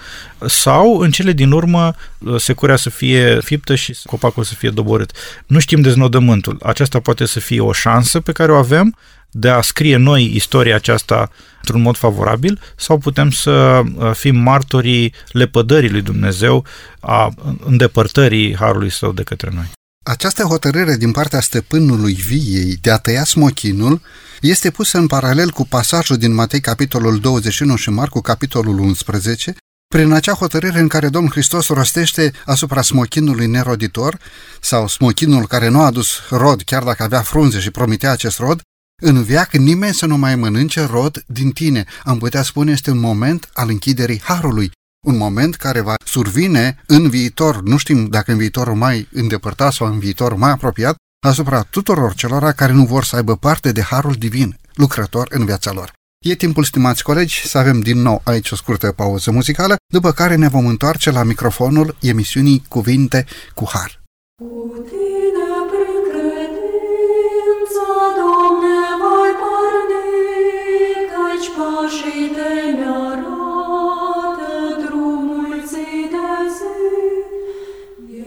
[0.46, 5.12] sau în cele din urmă uh, securea să fie fiptă și copacul să fie doborât.
[5.46, 6.58] Nu știm deznodământul.
[6.64, 8.96] Aceasta poate să fie o șansă pe care o avem
[9.40, 13.52] de a scrie noi istoria aceasta într-un mod favorabil sau putem să
[13.96, 16.66] uh, fim martorii lepădării lui Dumnezeu
[17.00, 17.34] a
[17.66, 19.72] îndepărtării harului său de către noi.
[20.06, 24.02] Această hotărâre din partea stăpânului viei de a tăia smochinul
[24.42, 29.56] este pusă în paralel cu pasajul din Matei capitolul 21 și Marcu capitolul 11,
[29.88, 34.18] prin acea hotărâre în care Domnul Hristos rostește asupra smochinului neroditor
[34.62, 38.62] sau smochinul care nu a adus rod chiar dacă avea frunze și promitea acest rod,
[39.02, 41.86] în viac nimeni să nu mai mănânce rod din tine.
[42.04, 44.72] Am putea spune este un moment al închiderii harului,
[45.06, 49.88] un moment care va survine în viitor, nu știm dacă în viitor mai îndepărtat sau
[49.88, 54.14] în viitor mai apropiat, asupra tuturor celor care nu vor să aibă parte de harul
[54.14, 55.92] divin, lucrător în viața lor.
[56.26, 60.36] E timpul, stimați colegi, să avem din nou aici o scurtă pauză muzicală, după care
[60.36, 64.02] ne vom întoarce la microfonul emisiunii Cuvinte cu Har.
[71.56, 74.52] Pașii tăi mi-arată
[74.84, 76.78] drumul zi de zi.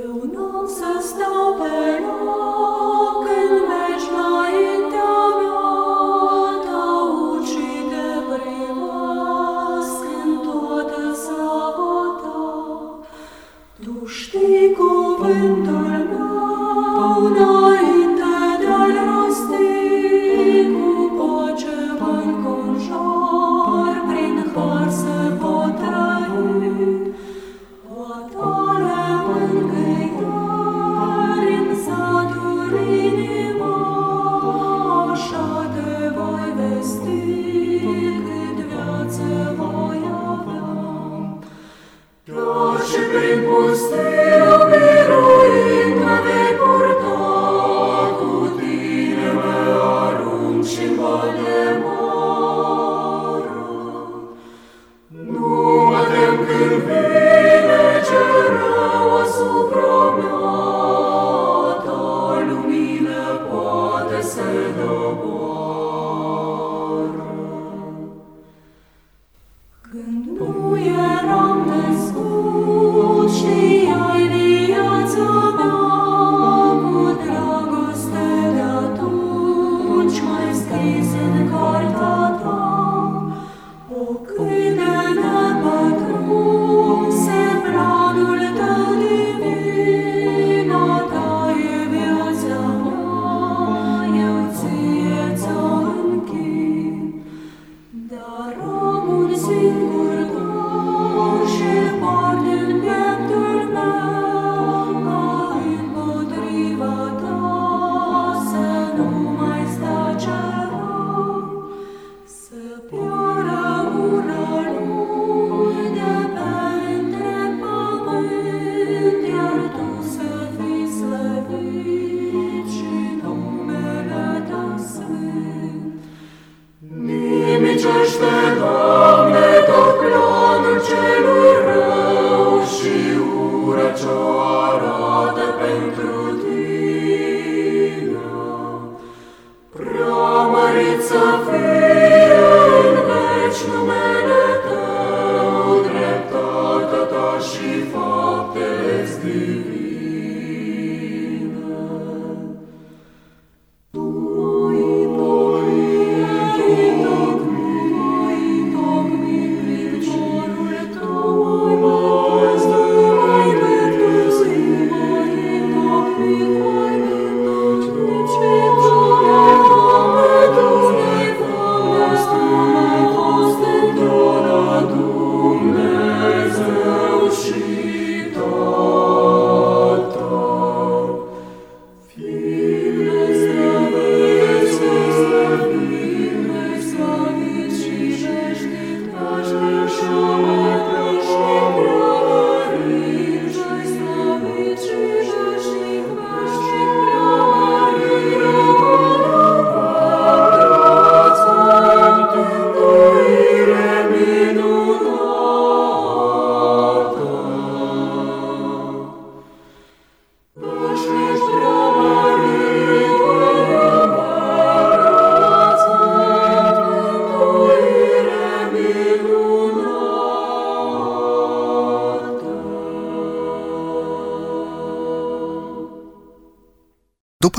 [0.00, 5.68] Eu nu am să stau pe loc când mergi înaintea mea,
[6.66, 12.42] taucii te privesc în toată slava ta.
[13.85, 19.89] Tu știi cuvântul meu, înainte de-al rosti,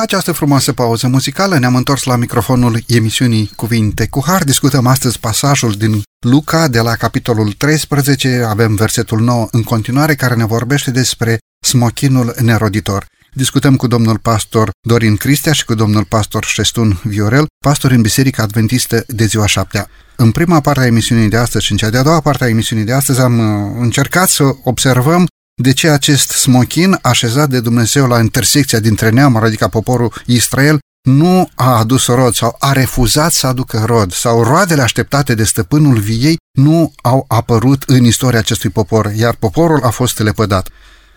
[0.01, 4.43] După această frumoasă pauză muzicală, ne-am întors la microfonul emisiunii Cuvinte cu Har.
[4.43, 10.35] Discutăm astăzi pasajul din Luca de la capitolul 13, avem versetul 9 în continuare, care
[10.35, 13.05] ne vorbește despre smochinul neroditor.
[13.33, 18.43] Discutăm cu domnul pastor Dorin Cristea și cu domnul pastor Șestun Viorel, pastor în Biserica
[18.43, 19.87] Adventistă de ziua șaptea.
[20.15, 22.85] În prima parte a emisiunii de astăzi și în cea de-a doua parte a emisiunii
[22.85, 28.19] de astăzi am uh, încercat să observăm de ce acest smochin așezat de Dumnezeu la
[28.19, 33.83] intersecția dintre neamuri, adică poporul Israel, nu a adus rod sau a refuzat să aducă
[33.85, 39.35] rod sau roadele așteptate de stăpânul viei nu au apărut în istoria acestui popor, iar
[39.35, 40.69] poporul a fost lepădat.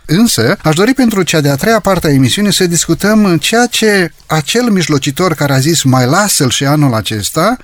[0.07, 4.70] Însă, aș dori pentru cea de-a treia parte a emisiunii să discutăm ceea ce acel
[4.70, 7.57] mijlocitor care a zis mai lasă-l și anul acesta,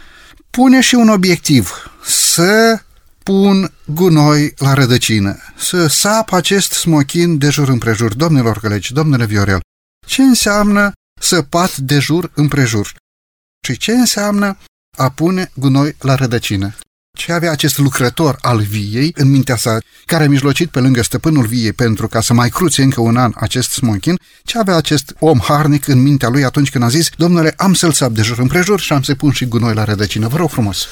[0.51, 2.81] pune și un obiectiv, să
[3.23, 8.15] pun gunoi la rădăcină, să sap acest smochin de jur împrejur.
[8.15, 9.61] Domnilor colegi, domnule Viorel,
[10.07, 12.93] ce înseamnă săpat de jur împrejur?
[13.67, 14.59] Și ce înseamnă
[14.97, 16.75] a pune gunoi la rădăcină?
[17.19, 21.47] Ce avea acest lucrător al viei în mintea sa, care a mijlocit pe lângă stăpânul
[21.47, 25.39] viei pentru ca să mai cruțe încă un an acest smonchin, ce avea acest om
[25.39, 28.81] harnic în mintea lui atunci când a zis, domnule, am să-l sap de jur împrejur
[28.81, 30.29] și am să pun și gunoi la rădăcină.
[30.29, 30.87] Vă rog frumos!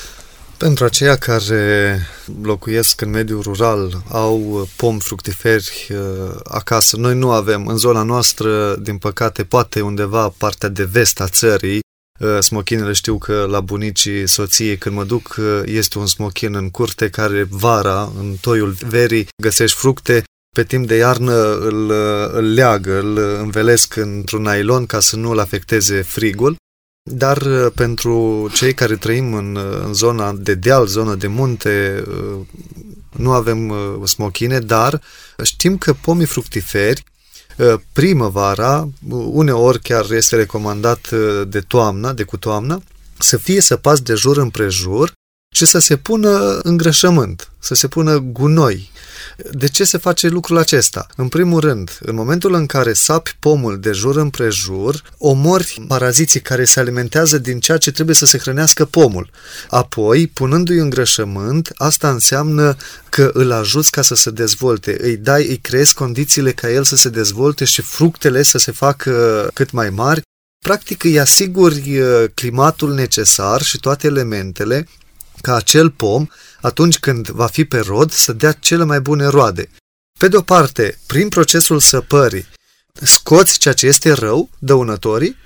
[0.59, 2.01] Pentru aceia care
[2.43, 7.67] locuiesc în mediul rural, au pom fructiferi uh, acasă, noi nu avem.
[7.67, 11.81] În zona noastră, din păcate, poate undeva partea de vest a țării,
[12.21, 16.71] uh, smochinele știu că la bunicii soției când mă duc uh, este un smochin în
[16.71, 20.23] curte care vara, în toiul verii, găsești fructe,
[20.57, 21.91] pe timp de iarnă îl,
[22.33, 26.57] îl leagă, îl învelesc într-un nylon ca să nu-l afecteze frigul
[27.11, 32.05] dar uh, pentru cei care trăim în, uh, în zona de deal, zona de munte,
[32.09, 32.47] uh,
[33.17, 33.73] nu avem
[34.05, 35.01] smochine, dar
[35.43, 37.05] știm că pomii fructiferi,
[37.93, 41.11] primăvara, uneori chiar este recomandat
[41.49, 42.83] de toamnă, de cu toamnă,
[43.19, 45.13] să fie săpați de jur împrejur
[45.59, 48.91] și să se pună îngrășământ, să se pună gunoi,
[49.51, 51.07] de ce se face lucrul acesta?
[51.17, 56.65] În primul rând, în momentul în care sapi pomul de jur împrejur, omori paraziții care
[56.65, 59.31] se alimentează din ceea ce trebuie să se hrănească pomul.
[59.69, 62.77] Apoi, punându-i îngrășământ, asta înseamnă
[63.09, 66.97] că îl ajuți ca să se dezvolte, îi dai, îi creezi condițiile ca el să
[66.97, 70.21] se dezvolte și fructele să se facă cât mai mari.
[70.65, 74.87] Practic îi asiguri uh, climatul necesar și toate elementele
[75.41, 76.27] ca acel pom
[76.61, 79.71] atunci când va fi pe rod, să dea cele mai bune roade.
[80.19, 82.47] Pe de-o parte, prin procesul săpării,
[82.93, 85.37] scoți ceea ce este rău, dăunătorii,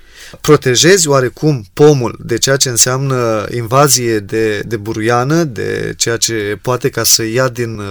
[0.41, 6.89] protejezi oarecum pomul de ceea ce înseamnă invazie de, de buruiană, de ceea ce poate
[6.89, 7.85] ca să ia din uh,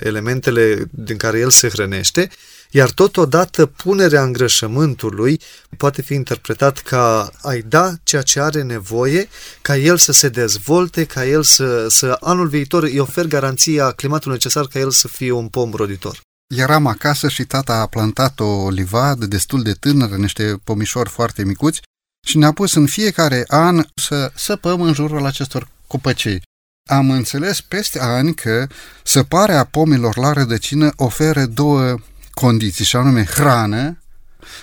[0.00, 2.30] elementele din care el se hrănește
[2.70, 5.40] iar totodată punerea îngrășământului
[5.76, 9.28] poate fi interpretat ca ai da ceea ce are nevoie,
[9.62, 14.32] ca el să se dezvolte, ca el să, să anul viitor îi ofer garanția climatului
[14.32, 16.20] necesar ca el să fie un pom roditor.
[16.54, 21.80] Eram acasă și tata a plantat o livadă destul de tânără, niște pomișori foarte micuți
[22.26, 26.42] și ne-a pus în fiecare an să săpăm în jurul acestor copăcei.
[26.90, 28.66] Am înțeles peste ani că
[29.02, 31.94] săparea pomilor la rădăcină oferă două
[32.30, 34.02] condiții, și anume hrană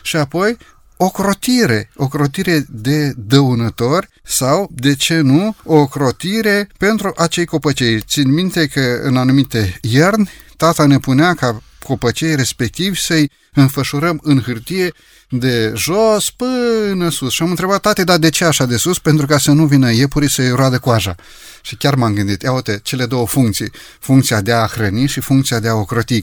[0.02, 0.58] și apoi
[0.98, 8.02] o crotire, o crotire de dăunători sau, de ce nu, o crotire pentru acei copăcei.
[8.02, 14.42] Țin minte că în anumite ierni tata ne punea ca copăcei respectivi să-i înfășurăm în
[14.42, 14.94] hârtie
[15.30, 17.34] de jos până sus.
[17.34, 19.00] Și am întrebat, tate, dar de ce așa de sus?
[19.00, 21.16] Pentru ca să nu vină iepurii să-i roade coaja.
[21.62, 25.60] Și chiar m-am gândit, ia uite, cele două funcții, funcția de a hrăni și funcția
[25.60, 26.22] de a ocroti.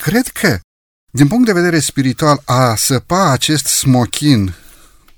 [0.00, 0.58] Cred că
[1.10, 4.54] din punct de vedere spiritual, a săpa acest smochin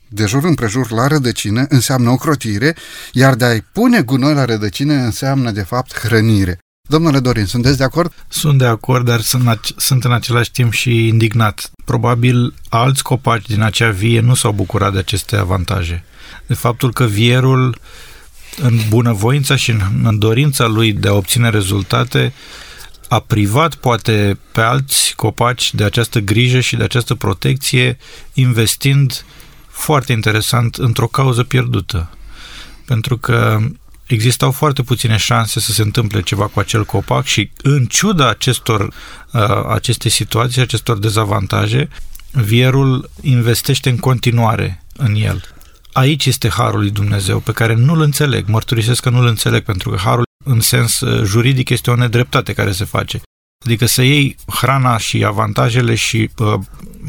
[0.08, 2.76] de jur împrejur la rădăcină înseamnă o crotire,
[3.12, 6.58] iar de a-i pune gunoi la rădăcină înseamnă, de fapt, hrănire.
[6.88, 8.12] Domnule Dorin, sunteți de acord?
[8.28, 11.70] Sunt de acord, dar sunt, sunt în același timp și indignat.
[11.84, 16.04] Probabil alți copaci din acea vie nu s-au bucurat de aceste avantaje.
[16.46, 17.78] De faptul că vierul,
[18.56, 19.70] în bunăvoința și
[20.02, 22.32] în dorința lui de a obține rezultate,
[23.08, 27.98] a privat poate pe alți copaci de această grijă și de această protecție,
[28.34, 29.24] investind
[29.68, 32.10] foarte interesant într-o cauză pierdută.
[32.84, 33.58] Pentru că
[34.06, 38.80] existau foarte puține șanse să se întâmple ceva cu acel copac și în ciuda acestor
[39.32, 41.88] uh, aceste situații, acestor dezavantaje,
[42.30, 45.42] vierul investește în continuare în el.
[45.92, 49.96] Aici este harul lui Dumnezeu pe care nu-l înțeleg, mărturisesc că nu-l înțeleg pentru că
[49.96, 53.20] harul în sens uh, juridic este o nedreptate care se face.
[53.64, 56.54] Adică să iei hrana și avantajele și uh,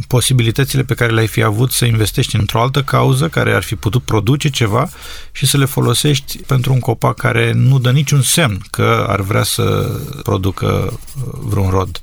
[0.08, 4.04] posibilitățile pe care le-ai fi avut să investești într-o altă cauză care ar fi putut
[4.04, 4.90] produce ceva
[5.32, 9.44] și să le folosești pentru un copac care nu dă niciun semn că ar vrea
[9.44, 12.00] să producă uh, vreun rod.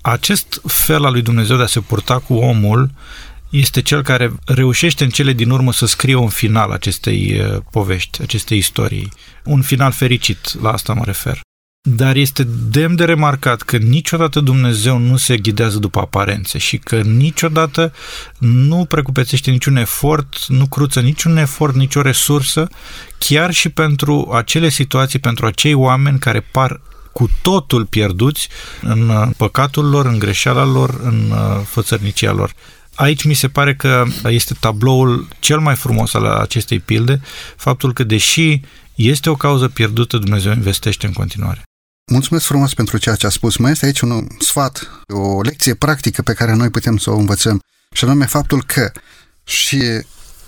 [0.00, 2.90] Acest fel al lui Dumnezeu de a se purta cu omul
[3.50, 8.22] este cel care reușește în cele din urmă să scrie un final acestei uh, povești,
[8.22, 9.12] acestei istorii.
[9.44, 11.40] Un final fericit, la asta mă refer.
[11.86, 17.00] Dar este demn de remarcat că niciodată Dumnezeu nu se ghidează după aparențe și că
[17.00, 17.92] niciodată
[18.38, 22.68] nu precupețește niciun efort, nu cruță niciun efort, nicio resursă,
[23.18, 26.80] chiar și pentru acele situații, pentru acei oameni care par
[27.12, 28.48] cu totul pierduți
[28.82, 32.52] în uh, păcatul lor, în greșeala lor, în uh, fățărnicia lor.
[32.94, 37.20] Aici mi se pare că este tabloul cel mai frumos al acestei pilde,
[37.56, 38.60] faptul că deși
[38.94, 41.62] este o cauză pierdută, Dumnezeu investește în continuare.
[42.12, 43.56] Mulțumesc frumos pentru ceea ce a spus.
[43.56, 47.60] Mai este aici un sfat, o lecție practică pe care noi putem să o învățăm,
[47.92, 48.92] și anume faptul că
[49.44, 49.82] și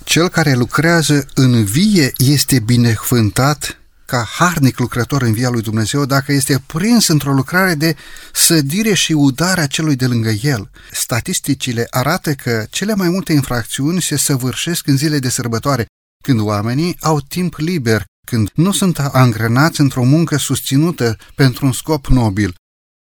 [0.03, 6.31] cel care lucrează în vie este binecuvântat ca harnic lucrător în via lui Dumnezeu dacă
[6.31, 7.95] este prins într-o lucrare de
[8.33, 10.69] sădire și udare a celui de lângă el.
[10.91, 15.85] Statisticile arată că cele mai multe infracțiuni se săvârșesc în zile de sărbătoare,
[16.23, 22.07] când oamenii au timp liber, când nu sunt angrenați într-o muncă susținută pentru un scop
[22.07, 22.55] nobil.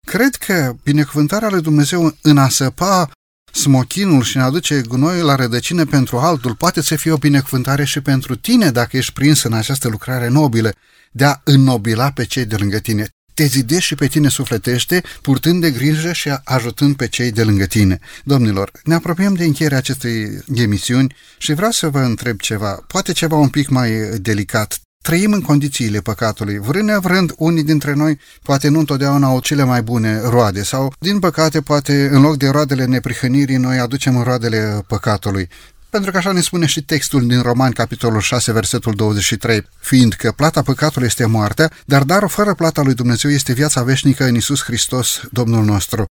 [0.08, 3.10] Cred că binecuvântarea lui Dumnezeu în a săpa
[3.52, 8.02] smochinul și ne aduce gunoiul la rădăcină pentru altul, poate să fie o binecuvântare și
[8.02, 10.72] pentru tine dacă ești prins în această lucrare nobilă,
[11.12, 13.08] de a înnobila pe cei de lângă tine.
[13.34, 17.66] Te zidești și pe tine sufletește, purtând de grijă și ajutând pe cei de lângă
[17.66, 18.00] tine.
[18.24, 23.36] Domnilor, ne apropiem de încheierea acestei emisiuni și vreau să vă întreb ceva, poate ceva
[23.36, 24.80] un pic mai delicat.
[25.06, 26.58] Trăim în condițiile păcatului.
[26.58, 31.20] Vrând nevrând, unii dintre noi poate nu întotdeauna au cele mai bune roade sau, din
[31.20, 35.50] păcate, poate în loc de roadele neprihănirii, noi aducem roadele păcatului.
[35.90, 40.62] Pentru că așa ne spune și textul din Roman, capitolul 6, versetul 23, fiindcă plata
[40.62, 45.22] păcatului este moartea, dar darul fără plata lui Dumnezeu este viața veșnică în Isus Hristos,
[45.32, 46.06] Domnul nostru.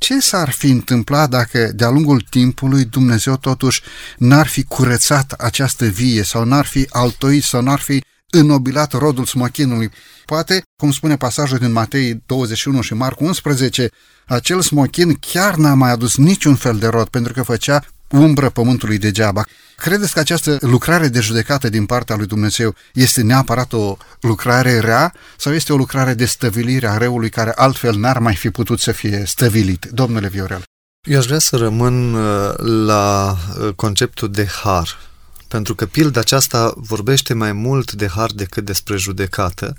[0.00, 3.82] Ce s-ar fi întâmplat dacă de-a lungul timpului Dumnezeu totuși
[4.16, 9.90] n-ar fi curățat această vie sau n-ar fi altoit sau n-ar fi înnobilat rodul smochinului.
[10.26, 13.88] Poate, cum spune pasajul din Matei 21 și Marcu 11,
[14.26, 18.98] acel smochin chiar n-a mai adus niciun fel de rod, pentru că făcea umbră pământului
[18.98, 19.44] degeaba.
[19.76, 25.14] Credeți că această lucrare de judecată din partea lui Dumnezeu este neapărat o lucrare rea
[25.36, 28.92] sau este o lucrare de stăvilire a reului care altfel n-ar mai fi putut să
[28.92, 29.84] fie stăvilit?
[29.84, 30.62] Domnule Viorel.
[31.08, 32.54] Eu aș vrea să rămân uh,
[32.86, 35.11] la uh, conceptul de har
[35.52, 39.76] pentru că pilda aceasta vorbește mai mult de har decât despre judecată.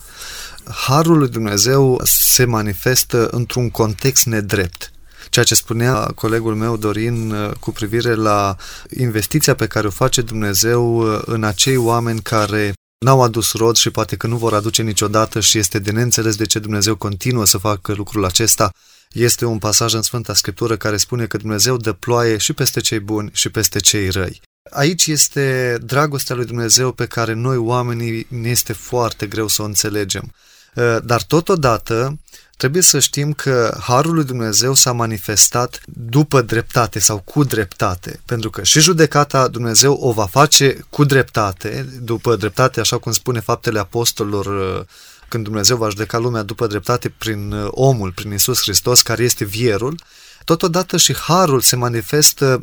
[0.65, 4.91] Harul lui Dumnezeu se manifestă într-un context nedrept.
[5.29, 8.55] Ceea ce spunea colegul meu Dorin uh, cu privire la
[8.97, 12.73] investiția pe care o face Dumnezeu uh, în acei oameni care
[13.05, 16.45] n-au adus rod și poate că nu vor aduce niciodată și este de neînțeles de
[16.45, 18.71] ce Dumnezeu continuă să facă lucrul acesta.
[19.11, 22.99] Este un pasaj în Sfânta Scriptură care spune că Dumnezeu dă ploaie și peste cei
[22.99, 24.41] buni și peste cei răi.
[24.71, 29.65] Aici este dragostea lui Dumnezeu pe care noi oamenii ne este foarte greu să o
[29.65, 30.33] înțelegem.
[30.75, 32.19] Uh, dar totodată
[32.57, 38.49] trebuie să știm că Harul lui Dumnezeu s-a manifestat după dreptate sau cu dreptate, pentru
[38.49, 43.79] că și judecata Dumnezeu o va face cu dreptate, după dreptate, așa cum spune faptele
[43.79, 44.85] apostolilor, uh,
[45.27, 49.45] când Dumnezeu va judeca lumea după dreptate prin uh, omul, prin Isus Hristos, care este
[49.45, 49.99] vierul,
[50.45, 52.61] Totodată și harul se manifestă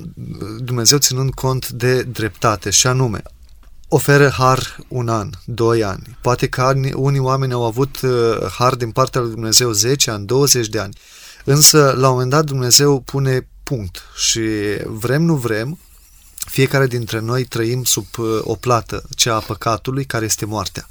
[0.58, 3.22] Dumnezeu ținând cont de dreptate și anume
[3.92, 6.18] oferă har un an, doi ani.
[6.22, 8.10] Poate că unii oameni au avut uh,
[8.58, 10.96] har din partea lui Dumnezeu 10 ani, 20 de ani.
[11.44, 14.40] Însă, la un moment dat, Dumnezeu pune punct și
[14.86, 15.78] vrem, nu vrem,
[16.34, 20.88] fiecare dintre noi trăim sub uh, o plată, cea a păcatului, care este moartea.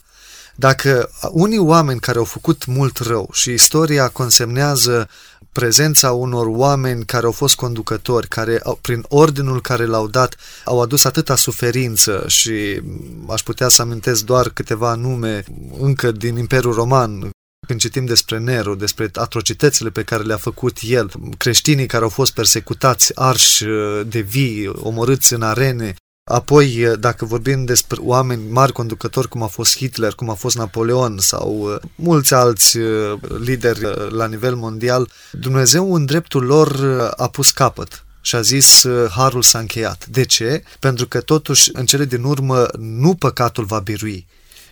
[0.56, 5.10] Dacă unii oameni care au făcut mult rău și istoria consemnează
[5.52, 10.36] prezența unor oameni care au fost conducători, care prin ordinul care l-au dat
[10.66, 12.82] au adus atâta suferință și
[13.28, 15.44] aș putea să amintesc doar câteva nume
[15.80, 17.30] încă din Imperiul Roman,
[17.68, 22.34] când citim despre Nero, despre atrocitățile pe care le-a făcut el, creștinii care au fost
[22.34, 23.64] persecutați, arși
[24.06, 25.96] de vii, omorâți în arene,
[26.30, 31.18] Apoi, dacă vorbim despre oameni mari conducători, cum a fost Hitler, cum a fost Napoleon
[31.18, 36.70] sau uh, mulți alți uh, lideri uh, la nivel mondial, Dumnezeu în dreptul lor
[37.18, 40.06] a pus capăt și a zis harul s-a încheiat.
[40.06, 40.64] De ce?
[40.80, 44.28] Pentru că totuși în cele din urmă nu păcatul va birui,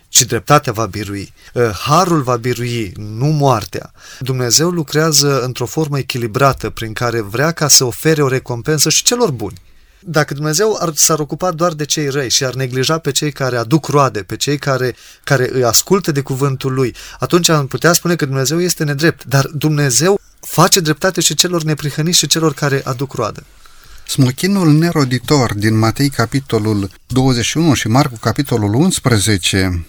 [0.08, 1.32] ci dreptatea va birui.
[1.54, 3.92] Uh, Harul va birui, nu moartea.
[4.20, 9.30] Dumnezeu lucrează într-o formă echilibrată prin care vrea ca să ofere o recompensă și celor
[9.30, 9.60] buni.
[10.00, 13.56] Dacă Dumnezeu ar, s-ar ocupa doar de cei răi și ar neglija pe cei care
[13.56, 18.16] aduc roade, pe cei care, care îi ascultă de cuvântul lui, atunci am putea spune
[18.16, 19.24] că Dumnezeu este nedrept.
[19.24, 23.44] Dar Dumnezeu face dreptate și celor neprihăniți și celor care aduc roadă.
[24.06, 29.86] Smochinul neroditor din Matei capitolul 21 și Marcu capitolul 11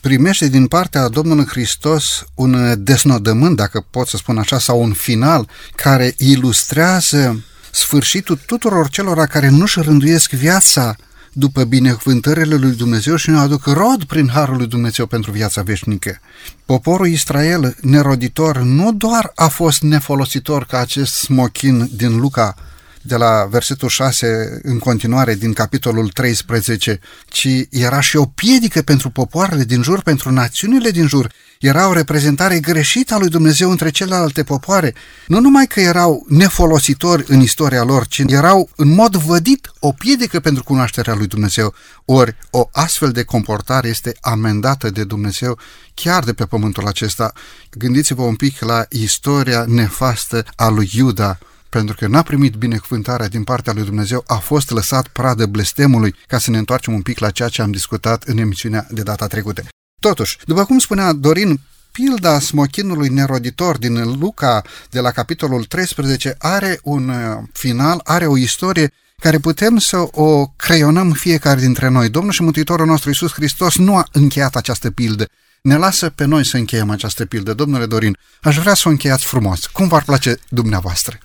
[0.00, 5.48] primește din partea Domnului Hristos un desnodământ, dacă pot să spun așa, sau un final
[5.74, 7.44] care ilustrează
[7.74, 10.96] sfârșitul tuturor celor care nu-și rânduiesc viața
[11.32, 16.20] după binecuvântările lui Dumnezeu și nu aduc rod prin harul lui Dumnezeu pentru viața veșnică.
[16.64, 22.54] Poporul Israel neroditor nu doar a fost nefolositor ca acest smochin din Luca
[23.02, 29.10] de la versetul 6 în continuare din capitolul 13, ci era și o piedică pentru
[29.10, 31.32] popoarele din jur, pentru națiunile din jur.
[31.60, 34.94] Era o reprezentare greșită a lui Dumnezeu între celelalte popoare.
[35.26, 40.40] Nu numai că erau nefolositori în istoria lor, ci erau în mod vădit o piedică
[40.40, 41.74] pentru cunoașterea lui Dumnezeu.
[42.04, 45.58] Ori o astfel de comportare este amendată de Dumnezeu
[45.94, 47.32] chiar de pe pământul acesta.
[47.70, 51.38] Gândiți-vă un pic la istoria nefastă a lui Iuda,
[51.76, 56.38] pentru că n-a primit binecuvântarea din partea lui Dumnezeu, a fost lăsat pradă blestemului, ca
[56.38, 59.62] să ne întoarcem un pic la ceea ce am discutat în emisiunea de data trecută.
[60.00, 61.60] Totuși, după cum spunea Dorin,
[61.92, 67.16] pilda smochinului neroditor din Luca de la capitolul 13 are un uh,
[67.52, 72.08] final, are o istorie care putem să o creionăm fiecare dintre noi.
[72.08, 75.26] Domnul și Mântuitorul nostru Iisus Hristos nu a încheiat această pildă.
[75.62, 77.54] Ne lasă pe noi să încheiem această pildă.
[77.54, 79.66] Domnule Dorin, aș vrea să o încheiați frumos.
[79.66, 81.18] Cum v-ar place dumneavoastră?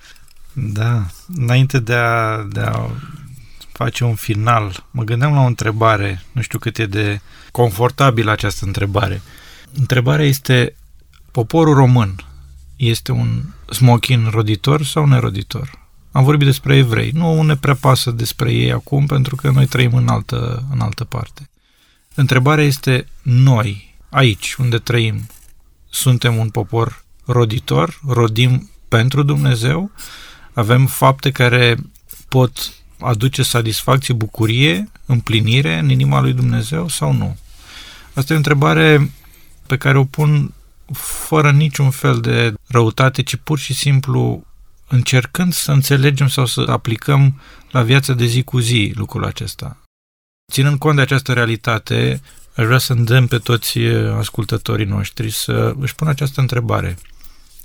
[0.59, 1.05] Da,
[1.35, 2.89] înainte de a, de a
[3.71, 8.65] face un final, mă gândeam la o întrebare, nu știu cât e de confortabilă această
[8.65, 9.21] întrebare.
[9.73, 10.75] Întrebarea este,
[11.31, 12.25] poporul român
[12.75, 15.87] este un smochin roditor sau neroditor?
[16.11, 17.11] Am vorbit despre evrei.
[17.11, 21.03] Nu ne prea pasă despre ei acum, pentru că noi trăim în altă, în altă
[21.03, 21.49] parte.
[22.15, 25.27] Întrebarea este, noi, aici, unde trăim,
[25.89, 29.91] suntem un popor roditor, rodim pentru Dumnezeu
[30.57, 31.77] avem fapte care
[32.29, 37.37] pot aduce satisfacție, bucurie, împlinire în inima lui Dumnezeu sau nu?
[38.13, 39.11] Asta e o întrebare
[39.67, 40.53] pe care o pun
[41.27, 44.45] fără niciun fel de răutate, ci pur și simplu
[44.87, 47.41] încercând să înțelegem sau să aplicăm
[47.71, 49.77] la viața de zi cu zi lucrul acesta.
[50.51, 52.21] Ținând cont de această realitate,
[52.55, 53.79] aș vrea să îndemn pe toți
[54.17, 56.97] ascultătorii noștri să își pună această întrebare.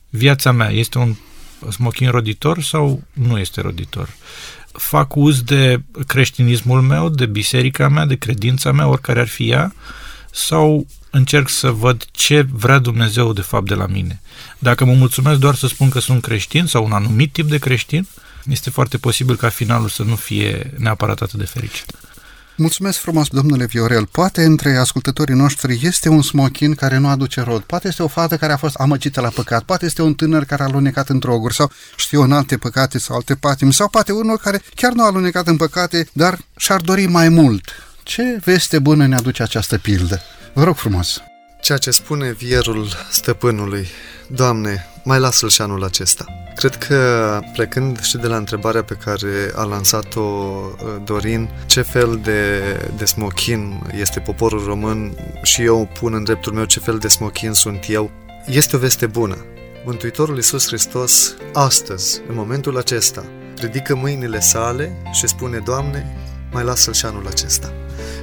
[0.08, 1.14] Viața mea este un
[1.70, 4.08] smochin roditor sau nu este roditor?
[4.72, 9.74] Fac uz de creștinismul meu, de biserica mea, de credința mea, oricare ar fi ea,
[10.30, 14.20] sau încerc să văd ce vrea Dumnezeu de fapt de la mine.
[14.58, 18.06] Dacă mă mulțumesc doar să spun că sunt creștin sau un anumit tip de creștin,
[18.48, 21.92] este foarte posibil ca finalul să nu fie neapărat atât de fericit.
[22.56, 24.06] Mulțumesc frumos, domnule Viorel.
[24.06, 28.36] Poate între ascultătorii noștri este un smochin care nu aduce rod, poate este o fată
[28.36, 31.54] care a fost amăgită la păcat, poate este un tânăr care a alunecat în droguri
[31.54, 35.06] sau știu în alte păcate sau alte patimi, sau poate unul care chiar nu a
[35.06, 37.70] alunecat în păcate, dar și-ar dori mai mult.
[38.02, 40.20] Ce veste bună ne aduce această pildă?
[40.52, 41.20] Vă rog frumos.
[41.60, 43.86] Ceea ce spune vierul stăpânului,
[44.26, 46.24] Doamne, mai lasă-l și anul acesta.
[46.54, 52.20] Cred că, plecând și de la întrebarea pe care a lansat-o uh, Dorin, ce fel
[52.22, 52.60] de,
[52.96, 57.52] de smochin este poporul român și eu pun în dreptul meu ce fel de smochin
[57.52, 58.10] sunt eu,
[58.46, 59.44] este o veste bună.
[59.84, 63.24] Mântuitorul Iisus Hristos, astăzi, în momentul acesta,
[63.56, 66.16] ridică mâinile sale și spune, Doamne,
[66.52, 67.72] mai lasă-l și anul acesta.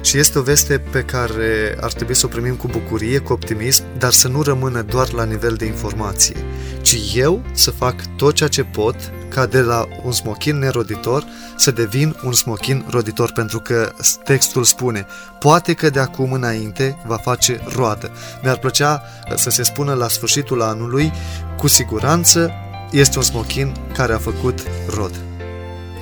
[0.02, 3.84] Și este o veste pe care ar trebui să o primim cu bucurie, cu optimism,
[3.98, 6.36] dar să nu rămână doar la nivel de informație,
[6.80, 8.96] ci eu să fac tot ceea ce pot
[9.28, 11.24] ca de la un smochin neroditor
[11.56, 13.92] să devin un smochin roditor, pentru că
[14.24, 15.06] textul spune,
[15.38, 18.10] poate că de acum înainte va face roadă.
[18.42, 19.02] Mi-ar plăcea
[19.36, 21.12] să se spună la sfârșitul anului,
[21.56, 22.50] cu siguranță
[22.90, 25.29] este un smochin care a făcut rod.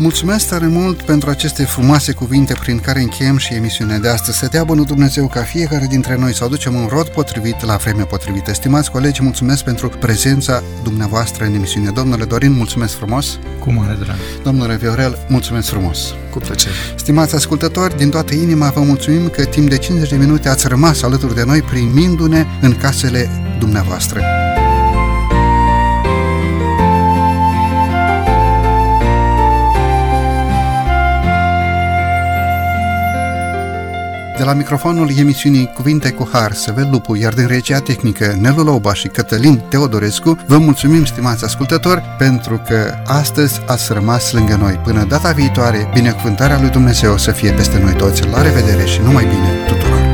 [0.00, 4.38] Mulțumesc tare mult pentru aceste frumoase cuvinte prin care încheiem și emisiunea de astăzi.
[4.38, 8.04] Să dea bunul Dumnezeu ca fiecare dintre noi să aducem un rod potrivit la vremea
[8.04, 8.52] potrivită.
[8.52, 11.90] Stimați colegi, mulțumesc pentru prezența dumneavoastră în emisiune.
[11.90, 13.38] Domnule Dorin, mulțumesc frumos.
[13.58, 14.16] Cu mare drag.
[14.42, 16.14] Domnule Viorel, mulțumesc frumos.
[16.30, 16.74] Cu plăcere.
[16.96, 21.02] Stimați ascultători, din toată inima vă mulțumim că timp de 50 de minute ați rămas
[21.02, 24.22] alături de noi primindu-ne în casele dumneavoastră.
[34.38, 38.94] De la microfonul emisiunii Cuvinte cu Har, Săvel Lupu, iar din regia tehnică Nelu Loba
[38.94, 44.80] și Cătălin Teodorescu, vă mulțumim, stimați ascultători, pentru că astăzi ați rămas lângă noi.
[44.84, 48.28] Până data viitoare, binecuvântarea lui Dumnezeu să fie peste noi toți.
[48.28, 50.07] La revedere și numai bine tuturor!